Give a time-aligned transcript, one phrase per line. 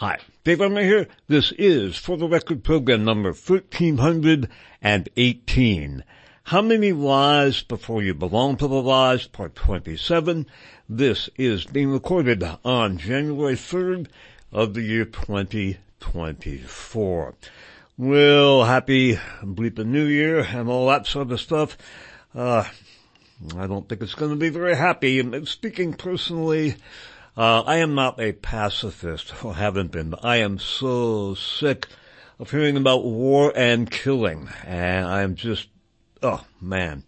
[0.00, 1.08] Hi, Dave Emory here.
[1.26, 6.04] This is For the Record program number 1318.
[6.44, 10.46] How many lies before you belong to the lies, part 27.
[10.88, 14.06] This is being recorded on January 3rd
[14.52, 17.34] of the year 2024.
[17.96, 21.76] Well, happy bleeping new year and all that sort of stuff.
[22.32, 22.62] Uh,
[23.56, 25.44] I don't think it's going to be very happy.
[25.44, 26.76] Speaking personally,
[27.38, 31.86] uh, I am not a pacifist, or haven't been, but I am so sick
[32.40, 34.48] of hearing about war and killing.
[34.66, 35.68] And I am just,
[36.20, 37.04] oh man,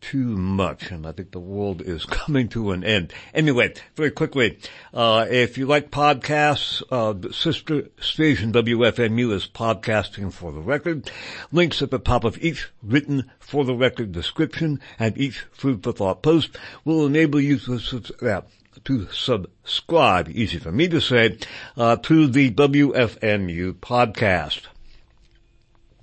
[0.00, 0.92] too much.
[0.92, 3.12] And I think the world is coming to an end.
[3.34, 4.60] Anyway, very quickly,
[4.92, 11.10] uh, if you like podcasts, uh, sister station WFMU is podcasting for the record.
[11.50, 15.90] Links at the top of each written for the record description and each food for
[15.90, 18.46] thought post will enable you to subscribe
[18.84, 21.38] to subscribe, easy for me to say,
[21.76, 24.62] uh, to the WFMU podcast.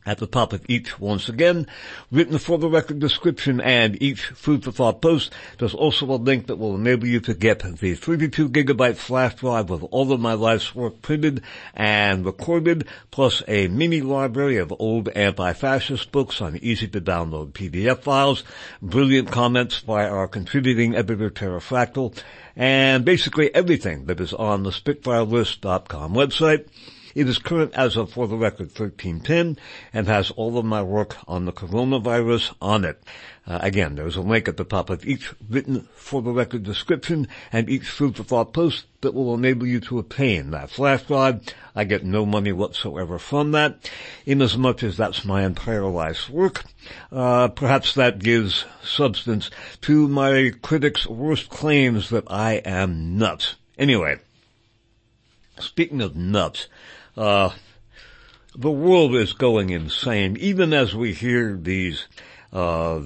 [0.03, 1.67] At the top of each, once again,
[2.11, 6.47] written for the record description and each food for thought post, there's also a link
[6.47, 10.33] that will enable you to get the 32 gigabyte flash drive with all of my
[10.33, 11.43] life's work printed
[11.75, 17.99] and recorded, plus a mini library of old anti-fascist books on easy to download PDF
[17.99, 18.43] files,
[18.81, 22.17] brilliant comments by our contributing editor Fractal,
[22.55, 26.67] and basically everything that is on the SpitfireList.com website.
[27.13, 29.57] It is current as of for the record 1310
[29.93, 33.03] and has all of my work on the coronavirus on it.
[33.45, 37.27] Uh, again, there's a link at the top of each written for the record description
[37.51, 41.41] and each food for thought post that will enable you to obtain that flash drive.
[41.75, 43.89] I get no money whatsoever from that,
[44.25, 46.65] in as much as that's my entire life's work.
[47.11, 49.49] Uh, perhaps that gives substance
[49.81, 53.55] to my critics' worst claims that I am nuts.
[53.77, 54.19] Anyway,
[55.59, 56.67] speaking of nuts,
[57.17, 57.51] uh,
[58.55, 62.07] the world is going insane, even as we hear these,
[62.51, 63.01] uh,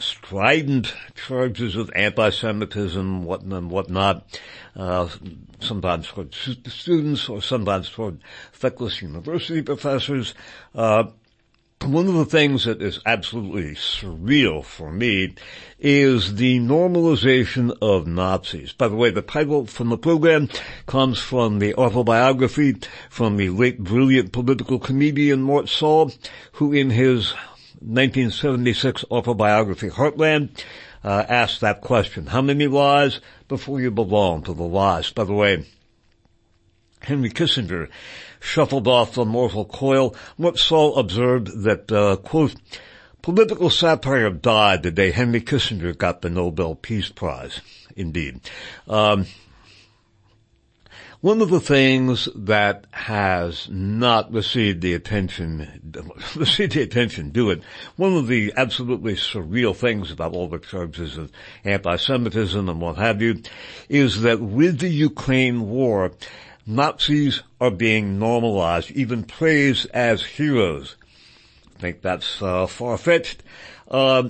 [0.00, 4.26] strident charges of anti-Semitism, what and whatnot,
[4.74, 5.08] uh,
[5.60, 8.20] sometimes toward students or sometimes toward
[8.52, 10.34] feckless university professors.
[10.74, 11.04] Uh,
[11.84, 15.34] one of the things that is absolutely surreal for me
[15.78, 18.72] is the normalization of Nazis.
[18.72, 20.50] By the way, the title from the program
[20.86, 22.76] comes from the autobiography
[23.08, 26.12] from the late brilliant political comedian Mort Sahl,
[26.52, 27.32] who in his
[27.80, 30.62] 1976 autobiography Heartland
[31.02, 32.26] uh, asked that question.
[32.26, 35.10] How many lies before you belong to the lies?
[35.10, 35.64] By the way,
[37.00, 37.88] Henry Kissinger
[38.40, 40.16] shuffled off the mortal coil.
[40.56, 42.56] Sahl observed that, uh, quote,
[43.22, 47.60] political satire died the day Henry Kissinger got the Nobel Peace Prize.
[47.96, 48.40] Indeed.
[48.88, 49.26] Um,
[51.20, 55.92] one of the things that has not received the attention,
[56.34, 57.62] received the attention, do it.
[57.96, 61.30] One of the absolutely surreal things about all the charges of
[61.62, 63.42] anti-Semitism and what have you,
[63.90, 66.12] is that with the Ukraine war,
[66.66, 70.96] Nazis are being normalized, even praised as heroes.
[71.76, 73.42] I think that's uh, far-fetched.
[73.90, 74.28] Uh,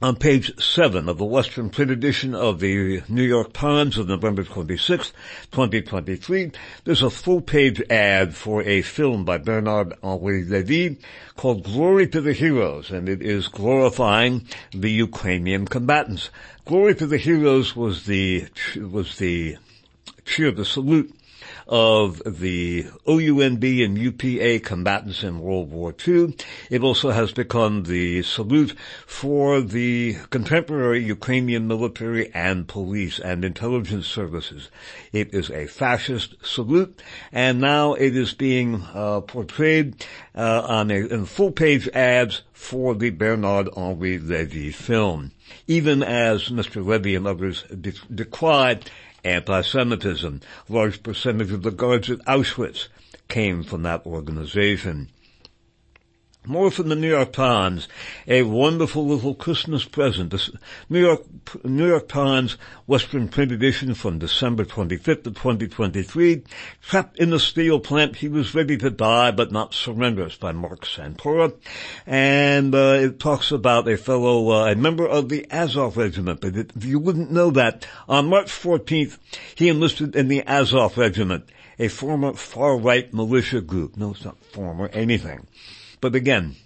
[0.00, 4.44] on page 7 of the Western print edition of the New York Times of November
[4.44, 5.10] 26,
[5.50, 6.52] 2023,
[6.84, 10.98] there's a full-page ad for a film by Bernard-Henri Levy
[11.36, 16.30] called Glory to the Heroes, and it is glorifying the Ukrainian combatants.
[16.64, 18.46] Glory to the Heroes was the,
[18.76, 19.56] was the
[20.24, 21.12] cheer, the salute
[21.66, 26.34] of the OUNB and UPA combatants in World War II.
[26.70, 28.74] It also has become the salute
[29.06, 34.70] for the contemporary Ukrainian military and police and intelligence services.
[35.12, 37.00] It is a fascist salute,
[37.32, 43.10] and now it is being uh, portrayed uh, on a, in full-page ads for the
[43.10, 45.32] Bernard-Henri Levy film.
[45.66, 46.84] Even as Mr.
[46.84, 48.90] Levy and others de- decried
[49.24, 50.40] anti-Semitism.
[50.68, 52.88] Large percentage of the guards at Auschwitz
[53.28, 55.10] came from that organization.
[56.46, 57.88] More from the New York Times,
[58.26, 60.30] a wonderful little Christmas present.
[60.30, 60.58] The
[60.88, 61.22] New York,
[61.64, 62.56] New York Times
[62.86, 66.44] Western print edition from December 25th of 2023.
[66.80, 70.86] Trapped in the steel plant, he was ready to die but not surrender by Marc
[70.86, 71.52] Santora.
[72.06, 76.40] And uh, it talks about a fellow, uh, a member of the Azov Regiment.
[76.40, 79.18] But you wouldn't know that, on March 14th,
[79.54, 81.46] he enlisted in the Azov Regiment,
[81.78, 83.98] a former far-right militia group.
[83.98, 85.46] No, it's not former anything.
[86.00, 86.56] But again,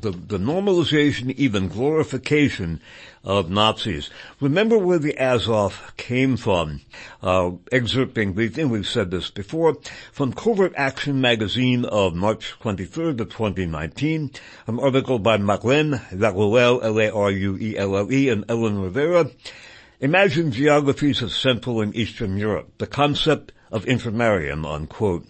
[0.00, 2.80] the, the normalization, even glorification
[3.24, 4.10] of Nazis.
[4.40, 6.82] Remember where the Azov came from.
[7.22, 9.76] Uh, excerpting, we've said this before,
[10.12, 14.30] from Covert Action magazine of March 23rd of 2019,
[14.66, 19.30] an article by Marlene Laruelle, L-A-R-U-E-L-L-E, and Ellen Rivera.
[20.00, 25.26] Imagine geographies of Central and Eastern Europe, the concept of Intermarium, unquote.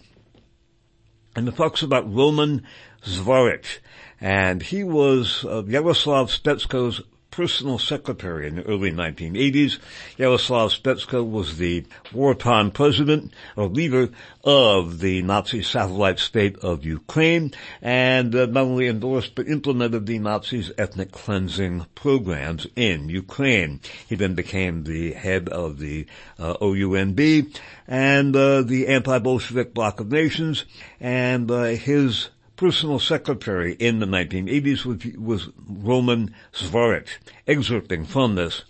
[1.35, 2.65] And it talks about Roman
[3.07, 3.79] Zvarich,
[4.19, 7.01] and he was uh, Yaroslav Stetsko's
[7.37, 9.77] personal secretary in the early 1980s.
[10.17, 14.09] Yaroslav Stetsko was the wartime president or leader
[14.43, 20.17] of the Nazi satellite state of Ukraine and uh, not only endorsed but implemented the
[20.17, 23.81] Nazis' ethnic cleansing programs in Ukraine.
[24.09, 26.07] He then became the head of the
[26.39, 27.55] uh, OUNB
[27.87, 30.65] and uh, the anti-Bolshevik bloc of nations
[30.99, 38.63] and uh, his personal secretary in the 1980s was, Roman Zvarich, excerpting from this.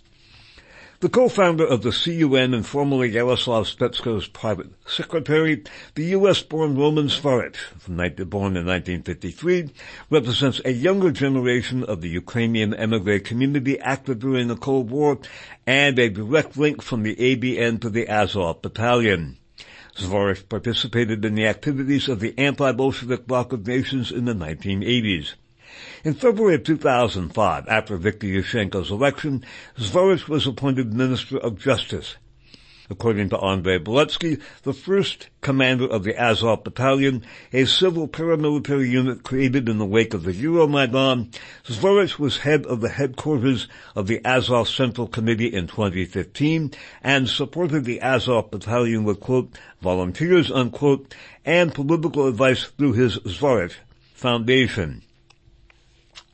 [1.00, 5.62] The co-founder of the CUN and formerly Yaroslav Stetsko's private secretary,
[5.94, 7.54] the U.S.-born Roman Zvarich,
[8.28, 9.70] born in 1953,
[10.10, 15.18] represents a younger generation of the Ukrainian emigre community active during the Cold War
[15.66, 19.38] and a direct link from the ABN to the Azov Battalion.
[19.98, 25.34] Zvarich participated in the activities of the anti-Bolshevik bloc of nations in the 1980s.
[26.04, 29.44] In February of 2005, after Viktor Yushchenko's election,
[29.76, 32.16] Zvarich was appointed Minister of Justice.
[32.90, 39.22] According to Andrei Beletsky, the first commander of the Azov Battalion, a civil paramilitary unit
[39.22, 41.30] created in the wake of the Euromaidan,
[41.66, 46.70] Zvarich was head of the headquarters of the Azov Central Committee in 2015
[47.02, 51.14] and supported the Azov Battalion with, quote, volunteers, unquote,
[51.44, 53.74] and political advice through his Zvarich
[54.14, 55.02] Foundation.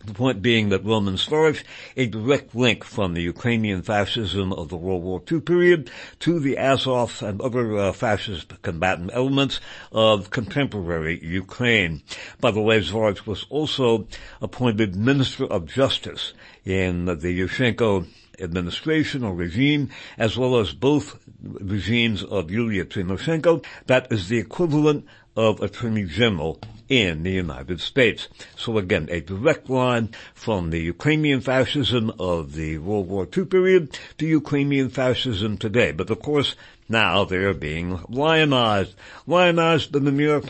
[0.07, 1.65] The point being that Roman Zvarich,
[1.97, 5.91] a direct link from the Ukrainian fascism of the World War II period
[6.21, 9.61] to the Azov and other uh, fascist combatant elements
[9.93, 12.03] of contemporary Ukraine.
[12.39, 14.07] By the way, Zvarich was also
[14.43, 16.35] appointed Minister of Justice
[16.67, 18.07] in the Yushchenko
[18.39, 23.65] administration or regime, as well as both regimes of Yulia Tymoshenko.
[23.87, 28.29] That is the equivalent of Attorney General in the United States.
[28.57, 33.99] So again, a direct line from the Ukrainian fascism of the World War II period
[34.19, 35.93] to Ukrainian fascism today.
[35.93, 36.57] But of course,
[36.89, 38.95] now they're being lionized.
[39.27, 40.41] Lionized by the New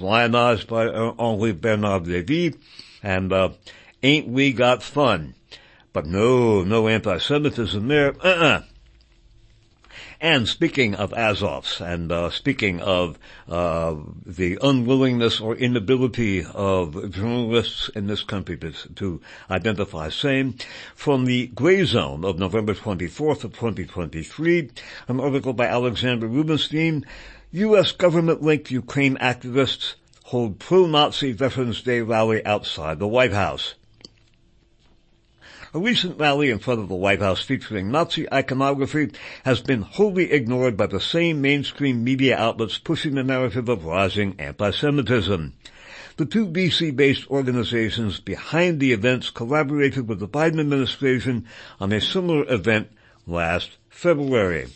[0.00, 2.54] lionized by uh, Henri Bernard Levy,
[3.02, 3.50] and uh,
[4.02, 5.34] ain't we got fun.
[5.92, 8.14] But no, no anti-Semitism there.
[8.24, 8.62] Uh-uh.
[10.22, 17.88] And speaking of Azovs, and uh, speaking of uh, the unwillingness or inability of journalists
[17.88, 19.20] in this country to, to
[19.50, 20.54] identify same,
[20.94, 24.70] from the Gray Zone of November 24th of 2023,
[25.08, 27.04] an article by Alexander Rubinstein,
[27.50, 27.90] U.S.
[27.90, 29.94] government-linked Ukraine activists
[30.26, 33.74] hold pro-Nazi Veterans Day rally outside the White House.
[35.74, 39.10] A recent rally in front of the White House featuring Nazi iconography
[39.46, 44.34] has been wholly ignored by the same mainstream media outlets pushing the narrative of rising
[44.38, 45.54] anti-Semitism.
[46.18, 51.46] The two DC-based organizations behind the events collaborated with the Biden administration
[51.80, 52.88] on a similar event
[53.26, 54.66] last February.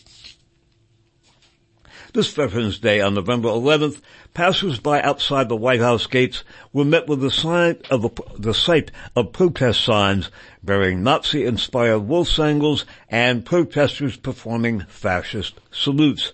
[2.16, 4.00] This Veterans Day on November 11th,
[4.32, 8.08] passers-by outside the White House gates were met with the sight of the,
[8.38, 10.30] the sight of protest signs
[10.64, 16.32] bearing Nazi-inspired wolfsangels and protesters performing fascist salutes.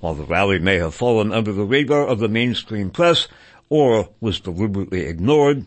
[0.00, 3.26] While the rally may have fallen under the radar of the mainstream press,
[3.70, 5.64] or was deliberately ignored,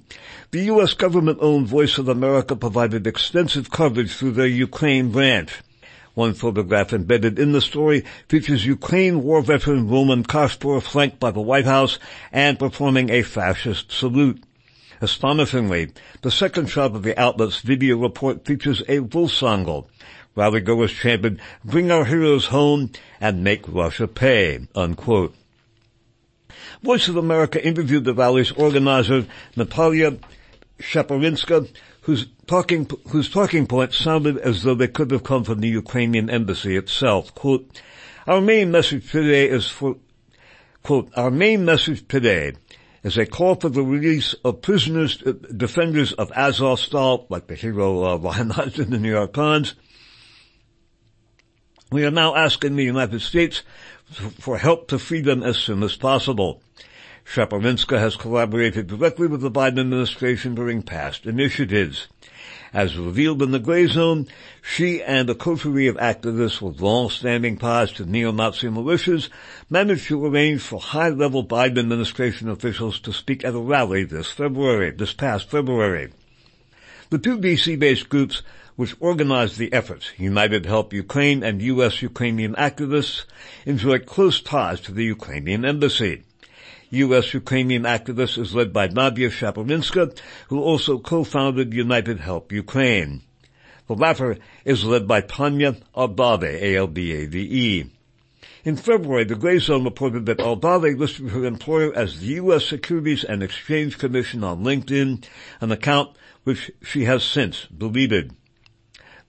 [0.51, 0.93] the U.S.
[0.93, 5.63] government-owned Voice of America provided extensive coverage through their Ukraine branch.
[6.13, 11.41] One photograph embedded in the story features Ukraine war veteran Roman Kashpur flanked by the
[11.41, 11.97] White House
[12.31, 14.43] and performing a fascist salute.
[15.01, 15.91] Astonishingly,
[16.21, 19.87] the second shot of the outlet's video report features a Wolfsangel.
[20.37, 25.35] Rallygoers chanted, bring our heroes home and make Russia pay, unquote.
[26.83, 30.17] Voice of America interviewed the rally's organizer, Natalia
[30.79, 31.67] Shaporinska,
[32.03, 36.29] whose talking, whose talking points sounded as though they could have come from the Ukrainian
[36.29, 37.33] embassy itself.
[37.33, 37.81] Quote,
[38.27, 39.95] our main message today is for,
[40.83, 42.53] quote, our main message today
[43.03, 48.03] is a call for the release of prisoners, uh, defenders of Azovstal, like the hero
[48.03, 48.15] uh,
[48.75, 49.75] in the New York Times.
[51.89, 53.63] We are now asking the United States
[54.39, 56.61] for help to free them as soon as possible.
[57.25, 62.07] Shaporinska has collaborated directly with the Biden administration during past initiatives.
[62.73, 64.27] As revealed in the Gray Zone,
[64.61, 69.29] she and a coterie of activists with long-standing ties to neo-Nazi militias
[69.69, 74.91] managed to arrange for high-level Biden administration officials to speak at a rally this February,
[74.91, 76.11] this past February.
[77.09, 78.41] The two DC-based groups
[78.75, 82.01] which organized the efforts, United Help Ukraine and U.S.
[82.01, 83.25] Ukrainian activists,
[83.65, 86.23] enjoy close ties to the Ukrainian embassy.
[86.93, 87.33] U.S.
[87.33, 90.15] Ukrainian activist is led by Nadia Shaporinska,
[90.49, 93.23] who also co-founded United Help Ukraine.
[93.87, 97.89] The latter is led by Tanya Albave, A-L-B-A-V-E.
[98.63, 102.67] In February, the Gray Zone reported that Albave listed her employer as the U.S.
[102.67, 105.25] Securities and Exchange Commission on LinkedIn,
[105.61, 108.35] an account which she has since deleted.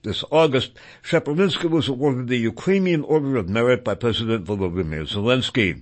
[0.03, 5.81] This August, Shaporinska was awarded the Ukrainian Order of Merit by President Volodymyr Zelensky.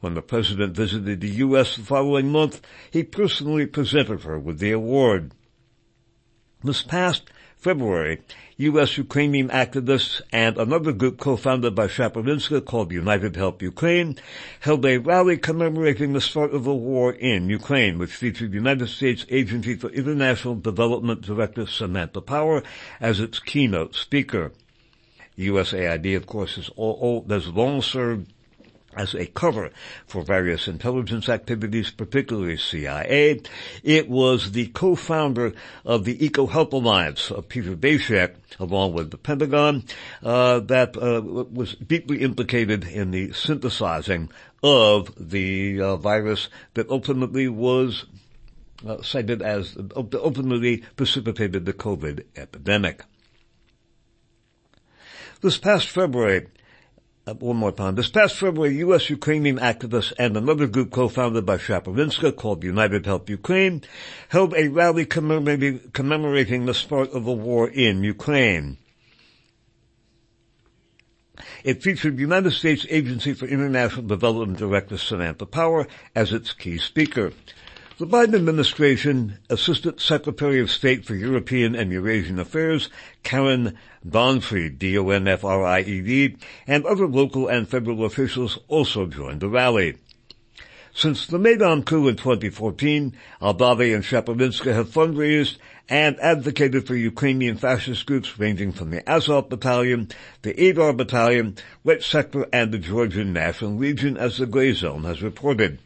[0.00, 1.76] When the president visited the U.S.
[1.76, 2.60] the following month,
[2.90, 5.32] he personally presented her with the award.
[6.62, 8.22] This past February,
[8.58, 8.96] U.S.
[8.98, 14.16] Ukrainian activists and another group co-founded by Shaporinska called United Help Ukraine
[14.60, 19.26] held a rally commemorating the start of the war in Ukraine, which featured United States
[19.30, 22.62] Agency for International Development Director Samantha Power
[23.00, 24.52] as its keynote speaker.
[25.36, 28.32] USAID, of course, has, all, all, has long served
[28.96, 29.70] as a cover
[30.06, 33.40] for various intelligence activities, particularly CIA.
[33.82, 35.52] It was the co-founder
[35.84, 39.84] of the EcoHealth Alliance, uh, Peter Daszak, along with the Pentagon,
[40.22, 44.30] uh, that uh, was deeply implicated in the synthesizing
[44.62, 48.06] of the uh, virus that ultimately was
[48.86, 53.02] uh, cited as ultimately precipitated the COVID epidemic.
[55.40, 56.48] This past February,
[57.26, 57.94] uh, one more time.
[57.96, 59.10] This past February, U.S.
[59.10, 63.82] Ukrainian activists and another group co-founded by Shaporinska called United Help Ukraine
[64.28, 68.78] held a rally commemorating, commemorating the start of the war in Ukraine.
[71.64, 77.32] It featured United States Agency for International Development Director Samantha Power as its key speaker.
[77.98, 82.90] The Biden administration, Assistant Secretary of State for European and Eurasian Affairs,
[83.22, 86.36] Karen Donfried, D-O-N-F-R-I-E-D,
[86.66, 89.96] and other local and federal officials also joined the rally.
[90.92, 95.56] Since the Maidan coup in 2014, Albave and Shaporinska have fundraised
[95.88, 100.08] and advocated for Ukrainian fascist groups ranging from the Azov Battalion,
[100.42, 105.22] the Aidar Battalion, Right Sector, and the Georgian National Legion, as the Gray Zone has
[105.22, 105.78] reported.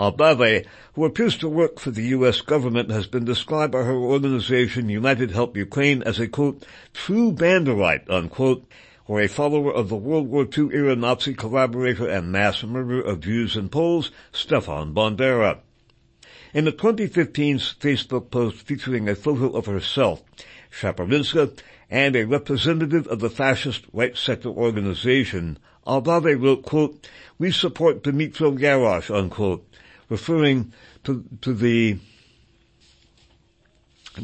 [0.00, 0.64] Albave,
[0.94, 2.40] who appears to work for the U.S.
[2.40, 6.64] government, has been described by her organization United Help Ukraine as a, quote,
[6.94, 8.66] true Banderite, unquote,
[9.06, 13.20] or a follower of the World War II era Nazi collaborator and mass murderer of
[13.20, 15.58] Jews and Poles, Stefan Bandera.
[16.54, 20.22] In the 2015 Facebook post featuring a photo of herself,
[20.72, 27.06] Shaporinska, and a representative of the fascist right sector organization, Albave wrote, quote,
[27.38, 29.66] we support Dmitro Yarosh, unquote,
[30.10, 30.74] referring
[31.04, 31.98] to, to the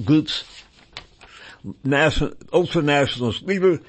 [0.05, 0.45] group's
[1.83, 3.81] national, ultra-nationalist leader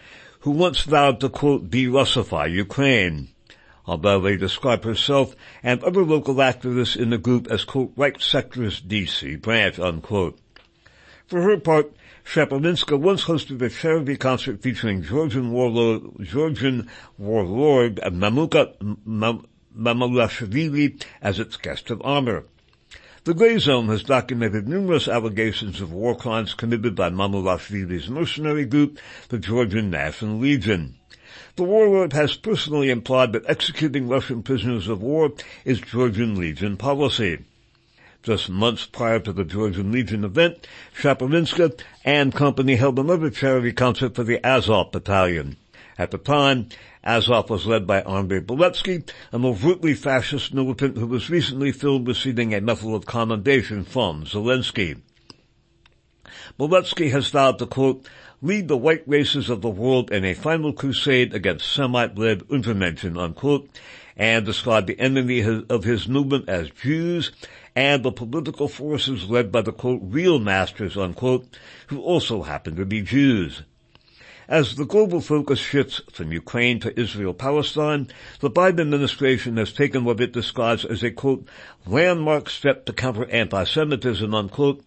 [0.42, 3.28] who once vowed to, quote, de-Russify Ukraine.
[3.88, 9.42] Albave described herself and other local activists in the group as, quote, right sector's DC
[9.42, 10.40] branch, unquote.
[11.26, 11.92] For her part,
[12.26, 18.76] Shaporinska once hosted a charity concert featuring Georgian warlord, Georgian warlord Mamuka,
[19.06, 19.46] Mam,
[19.78, 22.44] Mamulashvili as its guest of honor.
[23.24, 29.00] The Gray Zone has documented numerous allegations of war crimes committed by Mamulashvili's mercenary group,
[29.30, 30.96] the Georgian National Legion.
[31.58, 35.32] The warlord has personally implied that executing Russian prisoners of war
[35.66, 37.40] is Georgian Legion policy.
[38.24, 40.68] Just months prior to the Georgian Legion event,
[40.98, 45.58] Shaporinska and company held another charity concert for the Azov Battalion.
[46.00, 46.68] At the time,
[47.04, 52.54] Azov was led by Andrei Beletsky, an overtly fascist militant who was recently filmed receiving
[52.54, 55.02] a medal of commendation from Zelensky.
[56.60, 58.08] Beletsky has vowed to, quote,
[58.44, 63.68] lead the white races of the world in a final crusade against Semite-led Untermenschen, unquote,
[64.16, 67.32] and described the enemy of his movement as Jews
[67.76, 72.86] and the political forces led by the, quote, real masters, unquote, who also happen to
[72.86, 73.64] be Jews.
[74.50, 78.08] As the global focus shifts from Ukraine to Israel-Palestine,
[78.40, 81.46] the Biden administration has taken what it describes as a quote,
[81.86, 84.86] landmark step to counter anti-Semitism, unquote,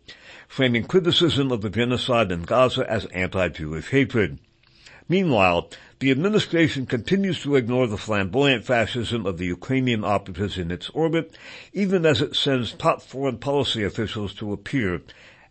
[0.49, 4.38] framing criticism of the genocide in Gaza as anti-Jewish hatred.
[5.11, 10.88] Meanwhile, the administration continues to ignore the flamboyant fascism of the Ukrainian operatives in its
[10.90, 11.37] orbit,
[11.75, 15.02] even as it sends top foreign policy officials to appear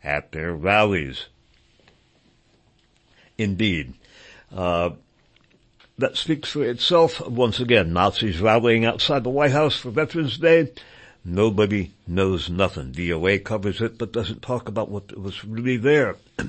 [0.04, 1.28] at their rallies.
[3.38, 3.94] Indeed,
[4.56, 4.92] uh,
[5.98, 7.26] that speaks for itself.
[7.28, 10.72] Once again, Nazis rallying outside the White House for Veterans Day.
[11.24, 12.94] Nobody knows nothing.
[12.94, 16.16] VOA covers it, but doesn't talk about what was really there.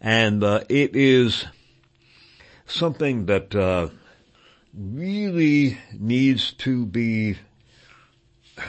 [0.00, 1.44] and uh, it is
[2.66, 3.88] something that uh,
[4.74, 7.36] really needs to be,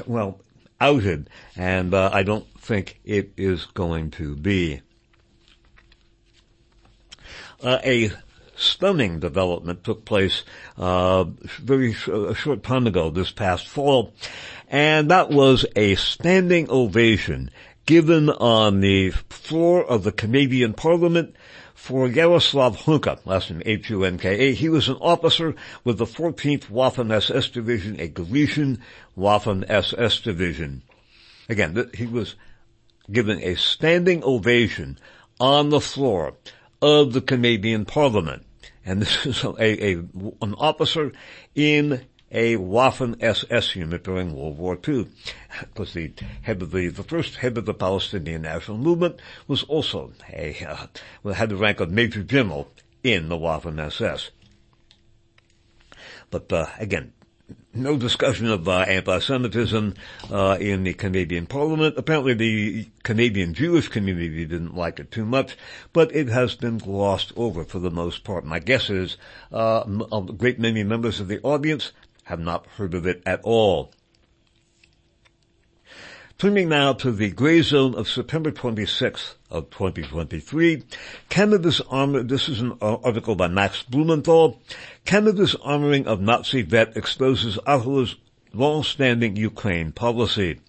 [0.06, 0.42] well,
[0.80, 4.82] outed, and uh, I don't think it is going to be.
[7.64, 8.12] Uh, a
[8.56, 10.44] stunning development took place
[10.78, 11.24] uh,
[11.60, 14.14] very sh- a short time ago, this past fall,
[14.68, 17.52] and that was a standing ovation
[17.86, 21.36] given on the floor of the Canadian Parliament
[21.74, 24.54] for Yaroslav Hunka, last name H-U-N-K-A.
[24.54, 28.82] He was an officer with the 14th Waffen-SS Division, a Galician
[29.18, 30.84] Waffen-SS Division.
[31.50, 32.36] Again, he was
[33.12, 35.00] given a standing ovation
[35.40, 36.36] on the floor
[36.82, 38.46] of the Canadian Parliament.
[38.86, 39.94] And this is a, a
[40.42, 41.12] an officer
[41.54, 45.08] in a Waffen SS unit during World War II.
[45.60, 50.14] Because the head of the, the first head of the Palestinian National Movement was also
[50.32, 52.72] a, uh, had the rank of Major General
[53.04, 54.32] in the Waffen SS.
[56.30, 57.12] But, uh, again,
[57.74, 59.94] no discussion of uh, anti-Semitism
[60.30, 61.96] uh, in the Canadian Parliament.
[61.98, 65.58] Apparently, the Canadian Jewish community didn't like it too much,
[65.94, 68.46] but it has been glossed over for the most part.
[68.46, 69.18] My guess is
[69.52, 71.92] uh, a great many members of the audience
[72.26, 73.92] have not heard of it at all.
[76.42, 80.82] Turning now to the gray zone of September 26th of 2023,
[81.30, 84.60] Canada's armor, this is an article by Max Blumenthal,
[85.06, 88.16] Canada's armoring of Nazi vet exposes Ottawa's
[88.56, 90.60] long-standing Ukraine policy.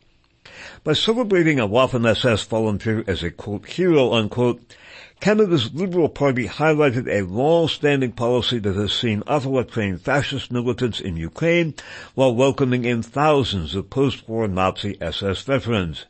[0.85, 4.77] By celebrating a Waffen-SS volunteer as a quote, hero unquote,
[5.23, 11.17] Canada's Liberal Party highlighted a long-standing policy that has seen Ottawa train fascist militants in
[11.17, 11.75] Ukraine
[12.17, 16.07] while welcoming in thousands of post-war Nazi SS veterans.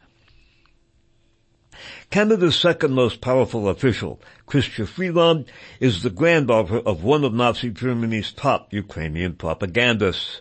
[2.09, 5.45] Canada's second most powerful official, Chrystia Freeland,
[5.79, 10.41] is the granddaughter of one of Nazi Germany's top Ukrainian propagandists.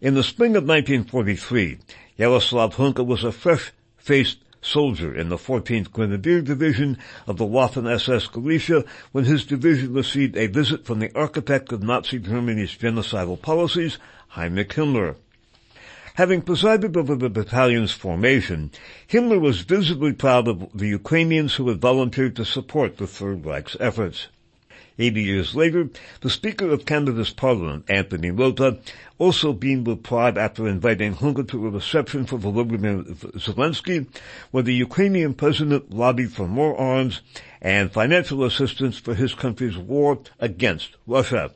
[0.00, 1.80] In the spring of 1943,
[2.16, 8.84] Yaroslav Hunka was a fresh-faced soldier in the 14th Grenadier Division of the Waffen-SS Galicia
[9.12, 14.74] when his division received a visit from the architect of Nazi Germany's genocidal policies, Heinrich
[14.74, 15.16] Himmler.
[16.14, 18.70] Having presided over the battalion's formation,
[19.08, 23.76] Himmler was visibly proud of the Ukrainians who had volunteered to support the Third Reich's
[23.80, 24.28] efforts.
[25.00, 25.88] Eighty years later,
[26.22, 28.78] the Speaker of Canada's Parliament, Anthony Rota,
[29.16, 33.04] also beamed with pride after inviting Hunka to a reception for Volodymyr
[33.36, 34.08] Zelensky,
[34.50, 37.20] where the Ukrainian president lobbied for more arms
[37.60, 41.52] and financial assistance for his country's war against Russia.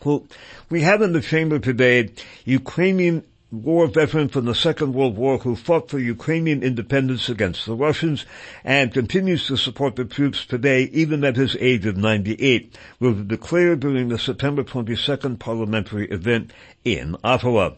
[0.00, 0.30] Quote,
[0.70, 2.12] we have in the chamber today
[2.44, 7.74] Ukrainian war veteran from the Second World War who fought for Ukrainian independence against the
[7.74, 8.26] Russians
[8.62, 13.24] and continues to support the troops today even at his age of 98, will be
[13.24, 16.52] declared during the September 22nd parliamentary event
[16.84, 17.70] in Ottawa.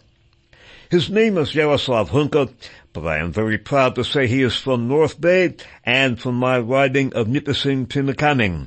[0.90, 2.52] His name is Yaroslav Hunka,
[2.92, 5.54] but I am very proud to say he is from North Bay
[5.84, 8.66] and from my riding of Nipissing Pinakaning.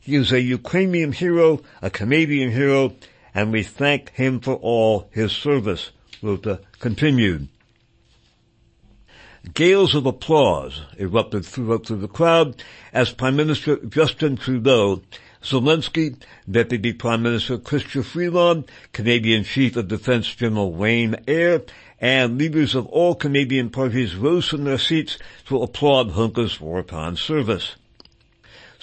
[0.00, 2.94] He is a Ukrainian hero, a Canadian hero,
[3.34, 5.90] and we thank him for all his service.
[6.26, 7.46] Rota uh, continued.
[9.54, 12.60] Gales of applause erupted throughout through the crowd
[12.92, 15.02] as Prime Minister Justin Trudeau,
[15.40, 21.62] Zelensky, Deputy Prime Minister Chrystia Freeland, Canadian Chief of Defense General Wayne Eyre,
[22.00, 27.76] and leaders of all Canadian parties rose from their seats to applaud Hunka's wartime service.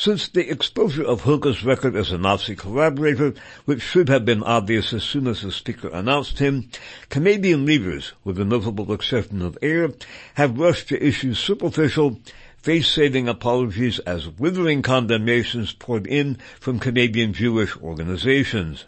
[0.03, 4.91] Since the exposure of Hunka's record as a Nazi collaborator, which should have been obvious
[4.91, 6.67] as soon as the speaker announced him,
[7.07, 9.93] Canadian leaders, with the notable exception of Eyre,
[10.33, 12.19] have rushed to issue superficial,
[12.57, 18.83] face-saving apologies as withering condemnations poured in from Canadian Jewish organizations.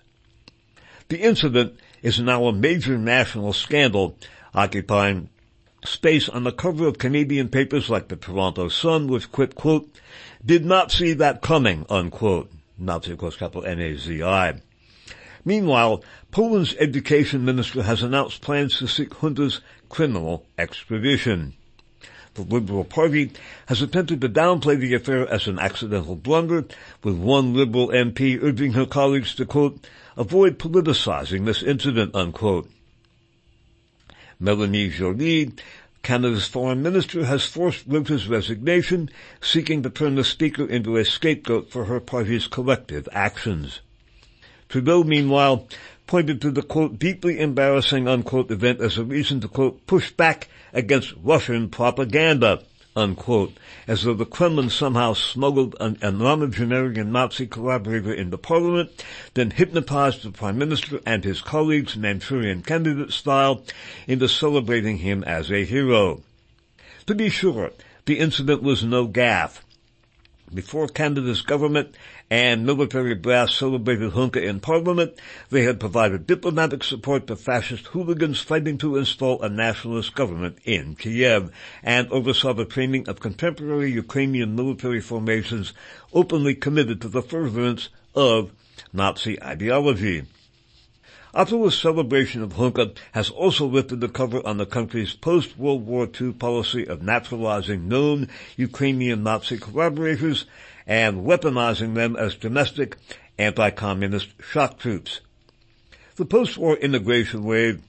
[1.08, 4.17] The incident is now a major national scandal,
[4.54, 5.30] occupying
[5.86, 9.88] space on the cover of Canadian papers like the Toronto Sun, which quit, quote,
[10.45, 12.51] did not see that coming, unquote.
[12.77, 14.62] Nazi, of course, capital N-A-Z-I.
[15.43, 21.53] Meanwhile, Poland's education minister has announced plans to seek Hunka's criminal extradition.
[22.34, 23.31] The Liberal Party
[23.67, 26.65] has attempted to downplay the affair as an accidental blunder,
[27.01, 32.69] with one Liberal MP urging her colleagues to, quote, avoid politicizing this incident, unquote.
[34.38, 35.53] Melanie Joly,
[36.06, 39.10] Canada's foreign minister, has forced Rota's resignation,
[39.41, 43.80] seeking to turn the speaker into a scapegoat for her party's collective actions.
[44.70, 45.68] Trudeau, meanwhile,
[46.06, 50.48] pointed to the quote, deeply embarrassing unquote event as a reason to quote, push back
[50.74, 52.62] against Russian propaganda,
[52.95, 59.03] unquote, as though the Kremlin somehow smuggled an, a nonagenarian Nazi collaborator into parliament,
[59.34, 63.63] then hypnotized the prime minister and his colleagues Manchurian candidate style
[64.08, 66.21] into celebrating him as a hero.
[67.08, 67.71] To be sure,
[68.05, 69.62] the incident was no gaffe.
[70.56, 71.98] Before Canada's government
[72.30, 78.39] and military brass celebrated Hunka in Parliament, they had provided diplomatic support to fascist hooligans
[78.39, 81.52] fighting to install a nationalist government in Kiev,
[81.84, 85.74] and oversaw the training of contemporary Ukrainian military formations
[86.13, 88.54] openly committed to the furtherance of
[88.94, 90.24] Nazi ideology.
[91.36, 96.32] Ottawa's celebration of Hunka has also lifted the cover on the country's post-World War II
[96.32, 100.45] policy of naturalizing known Ukrainian Nazi collaborators
[100.88, 102.95] and weaponizing them as domestic
[103.38, 105.19] anti-communist shock troops.
[106.15, 107.82] The post-war immigration wave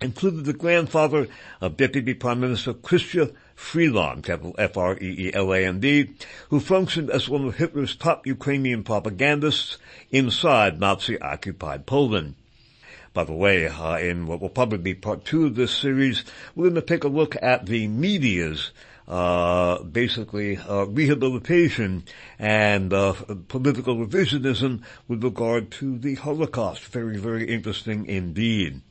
[0.00, 1.28] included the grandfather
[1.60, 6.14] of Deputy Prime Minister Chrystia Freeland, capital F-R-E-E-L-A-N-D,
[6.48, 9.76] who functioned as one of Hitler's top Ukrainian propagandists
[10.10, 12.34] inside Nazi-occupied Poland.
[13.18, 16.22] By the way, uh, in what will probably be part two of this series,
[16.54, 18.70] we're going to take a look at the media's
[19.08, 22.04] uh, basically uh, rehabilitation
[22.38, 23.14] and uh,
[23.48, 26.84] political revisionism with regard to the Holocaust.
[26.84, 28.82] Very, very interesting indeed.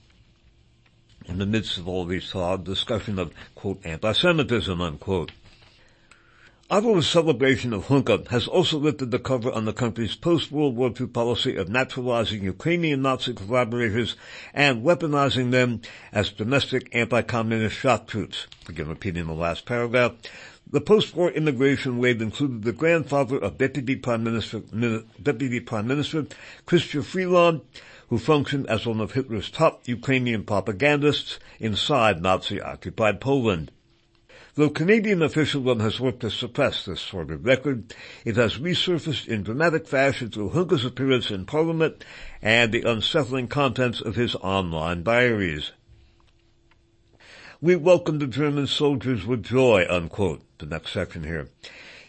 [1.24, 5.32] In the midst of all these uh, discussion of quote anti-Semitism unquote.
[6.70, 11.08] Ottawa's celebration of Hunka has also lifted the cover on the country's post-World War II
[11.08, 14.18] policy of naturalizing Ukrainian Nazi collaborators
[14.54, 15.80] and weaponizing them
[16.12, 18.48] as domestic anti-communist shock troops.
[18.68, 20.16] Again, repeating the last paragraph.
[20.70, 24.60] The post-war immigration wave included the grandfather of Deputy Prime Minister,
[25.24, 26.26] Deputy Prime Minister
[26.66, 27.62] Chrystia Freeland,
[28.10, 33.72] who functioned as one of Hitler's top Ukrainian propagandists inside Nazi-occupied Poland.
[34.58, 37.94] Though Canadian officialdom has worked to suppress this sordid record,
[38.26, 42.04] it has resurfaced in dramatic fashion through Hunka's appearance in Parliament
[42.42, 45.74] and the unsettling contents of his online diaries.
[47.62, 51.50] We welcome the German soldiers with joy, unquote, the next section here.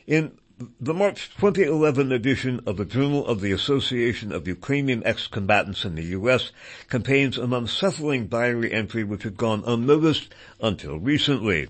[0.07, 0.39] In
[0.81, 6.05] the March 2011 edition of the Journal of the Association of Ukrainian Ex-Combatants in the
[6.17, 6.51] U.S.
[6.89, 11.69] contains an unsettling diary entry which had gone unnoticed until recently.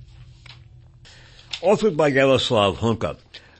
[1.61, 3.17] Authored by Yaroslav Hunka,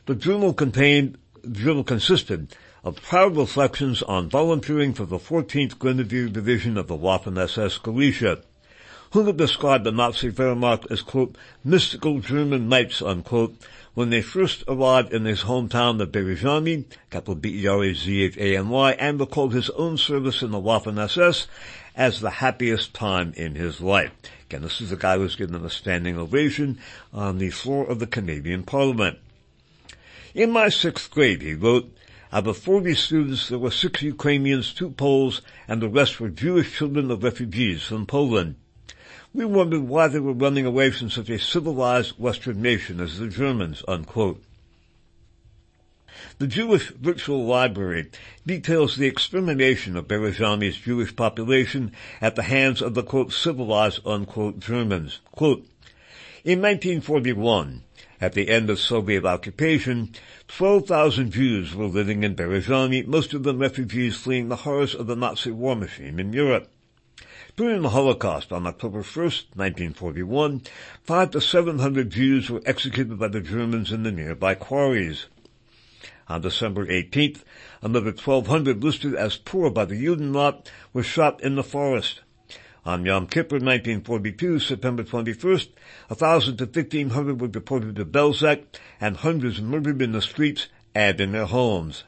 [0.07, 6.29] the journal contained, the journal consisted of proud reflections on volunteering for the 14th Grenadier
[6.29, 8.39] Division of the Waffen-SS Galicia.
[9.11, 11.35] Hunka described the Nazi Wehrmacht as, quote,
[11.65, 13.57] mystical German knights, unquote,
[13.95, 19.99] when they first arrived in his hometown of Berezhany, capital B-E-R-A-Z-H-A-N-Y, and recalled his own
[19.99, 21.49] service in the Waffen-SS
[21.97, 24.13] as the happiest time in his life.
[24.49, 26.79] Again, this is the guy who was given a standing ovation
[27.13, 29.19] on the floor of the Canadian Parliament.
[30.35, 31.95] In my sixth grade, he wrote,
[32.33, 36.79] out of 40 students, there were six Ukrainians, two Poles, and the rest were Jewish
[36.79, 38.55] children of refugees from Poland.
[39.35, 43.29] We wondered why they were running away from such a civilized Western nation as the
[43.29, 44.43] Germans, unquote.
[46.39, 48.11] The Jewish Virtual Library
[48.47, 54.59] details the extermination of Berezhany's Jewish population at the hands of the quote, civilized unquote
[54.59, 55.21] Germans.
[55.33, 55.67] Quote,
[56.45, 57.83] in 1941,
[58.21, 60.11] at the end of Soviet occupation,
[60.49, 65.15] 12,000 Jews were living in Berezhany, most of them refugees fleeing the horrors of the
[65.15, 66.69] Nazi war machine in Europe.
[67.57, 70.63] During the Holocaust on October 1st, 1941,
[71.03, 75.27] five to 700 Jews were executed by the Germans in the nearby quarries.
[76.29, 77.43] On December 18th,
[77.81, 82.21] another 1,200 listed as poor by the Judenrat were shot in the forest.
[82.85, 85.69] On Yom Kippur 1942, September 21st,
[86.09, 88.65] 1,000 to 1,500 were deported to Belzec
[89.01, 92.05] and hundreds murdered in the streets and in their homes.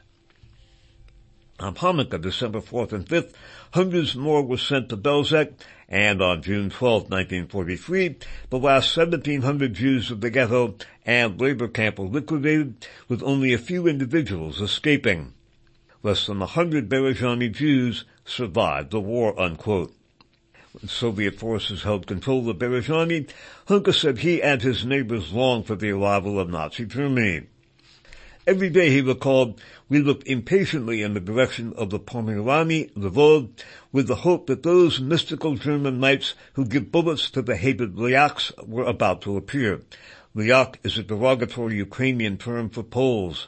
[1.59, 3.33] On Hanukkah, December 4th and 5th,
[3.73, 5.53] hundreds more were sent to Belzec,
[5.91, 8.15] and on June 12, 1943,
[8.49, 10.75] the last 1,700 Jews of the ghetto
[11.05, 15.33] and labor camp were liquidated, with only a few individuals escaping.
[16.01, 19.93] Less than a hundred Berezhany Jews survived the war, unquote.
[20.71, 23.27] when Soviet forces held control of Berezhany,
[23.67, 27.47] Hunka said he and his neighbors longed for the arrival of Nazi Germany.
[28.47, 33.51] Every day he recalled, we looked impatiently in the direction of the Pomorany, Lvov,
[33.91, 38.51] with the hope that those mystical German knights who give bullets to the hated Lyaks
[38.65, 39.81] were about to appear.
[40.35, 43.47] Lyak is a derogatory Ukrainian term for Poles.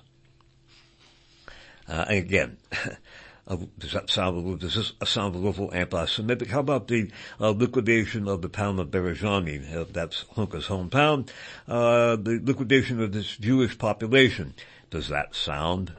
[1.87, 2.57] Uh, again,
[3.47, 6.49] uh, does that sound a little, does this sound a little anti-Semitic?
[6.49, 9.75] How about the uh, liquidation of the town of Berezhany?
[9.75, 11.29] Uh, that's Hunka's hometown.
[11.67, 14.53] Uh, the liquidation of this Jewish population.
[14.93, 15.93] Does that sound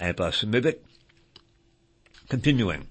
[0.00, 0.82] anti-Semitic?
[2.28, 2.88] Continuing.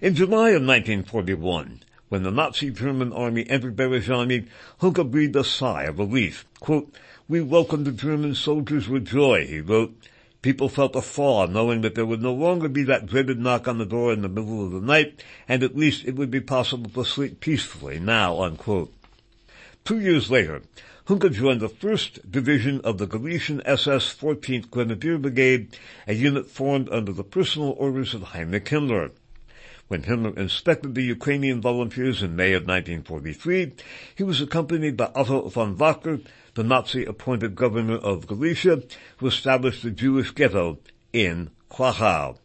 [0.00, 4.46] In July of 1941, when the Nazi German army entered Berezhany,
[4.80, 6.46] Hunka breathed a sigh of relief.
[6.60, 6.94] Quote,
[7.26, 9.96] we welcomed the German soldiers with joy, he wrote.
[10.42, 13.78] People felt a thaw knowing that there would no longer be that dreaded knock on
[13.78, 16.88] the door in the middle of the night, and at least it would be possible
[16.90, 18.94] to sleep peacefully now, unquote.
[19.84, 20.62] Two years later,
[21.08, 25.74] Hunka joined the 1st Division of the Galician SS 14th Grenadier Brigade,
[26.06, 29.12] a unit formed under the personal orders of Heinrich Himmler.
[29.86, 33.72] When Himmler inspected the Ukrainian volunteers in May of 1943,
[34.16, 38.82] he was accompanied by Otto von Wächter, the Nazi-appointed governor of Galicia,
[39.16, 40.76] who established the Jewish ghetto
[41.14, 42.36] in Krakow.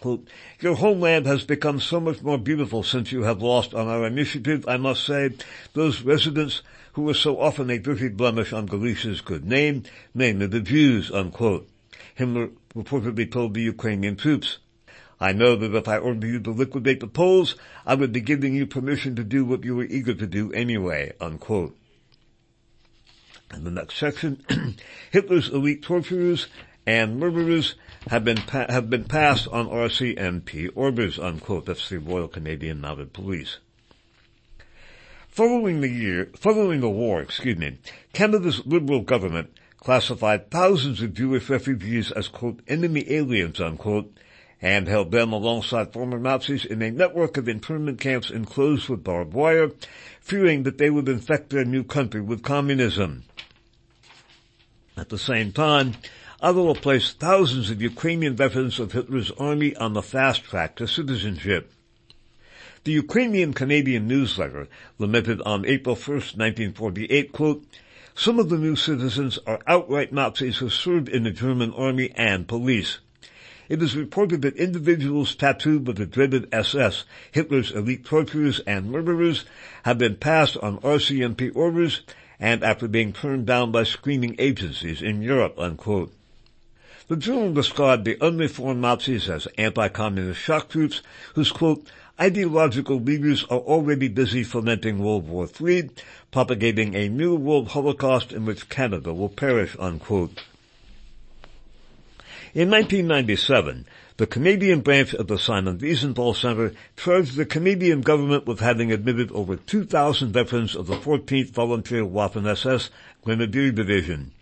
[0.00, 0.28] Quote,
[0.60, 4.64] Your homeland has become so much more beautiful since you have lost on our initiative,
[4.66, 5.30] I must say.
[5.74, 6.62] Those residents
[6.96, 9.82] who was so often a dirty blemish on Galicia's good name,
[10.14, 11.68] namely the Jews, unquote.
[12.18, 14.56] Himmler reportedly told the Ukrainian troops,
[15.20, 17.54] I know that if I ordered you to liquidate the Poles,
[17.84, 21.12] I would be giving you permission to do what you were eager to do anyway,
[21.20, 21.76] unquote.
[23.52, 24.42] In the next section,
[25.10, 26.46] Hitler's elite torturers
[26.86, 27.74] and murderers
[28.08, 31.66] have been pa- have been passed on RCMP orders, unquote.
[31.66, 33.58] That's the Royal Canadian Mounted Police.
[35.36, 37.76] Following the year, following the war, excuse me,
[38.14, 44.16] Canada's Liberal government classified thousands of Jewish refugees as quote enemy aliens, unquote,
[44.62, 49.34] and held them alongside former Nazis in a network of internment camps enclosed with barbed
[49.34, 49.72] wire,
[50.22, 53.24] fearing that they would infect their new country with communism.
[54.96, 55.96] At the same time,
[56.40, 61.74] Ottawa placed thousands of Ukrainian veterans of Hitler's army on the fast track to citizenship.
[62.86, 67.64] The Ukrainian Canadian newsletter lamented on April 1, 1948, quote,
[68.14, 72.46] some of the new citizens are outright Nazis who served in the German army and
[72.46, 72.98] police.
[73.68, 79.44] It is reported that individuals tattooed with the dreaded SS, Hitler's elite torturers and murderers,
[79.82, 82.02] have been passed on RCMP orders
[82.38, 86.12] and after being turned down by screening agencies in Europe, unquote.
[87.08, 91.02] The journal described the unreformed Nazis as anti-communist shock troops
[91.34, 91.88] whose, quote,
[92.20, 95.90] ideological leaders are already busy fomenting World War III,
[96.30, 100.42] propagating a new world holocaust in which Canada will perish, unquote.
[102.54, 108.60] In 1997, the Canadian branch of the Simon Wiesenthal Center charged the Canadian government with
[108.60, 112.88] having admitted over 2,000 veterans of the 14th Volunteer Waffen-SS
[113.22, 114.32] Grenadier Division.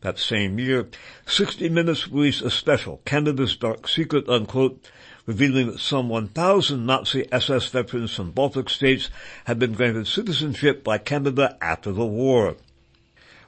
[0.00, 0.88] That same year,
[1.26, 4.90] 60 Minutes released a special, Canada's Dark Secret, unquote,
[5.28, 9.10] revealing that some 1,000 Nazi SS veterans from Baltic states
[9.44, 12.56] had been granted citizenship by Canada after the war.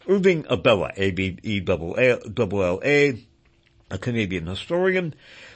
[0.06, 1.64] Irving Abella, A-B-E-L-L-A,
[3.90, 5.14] a Canadian historian,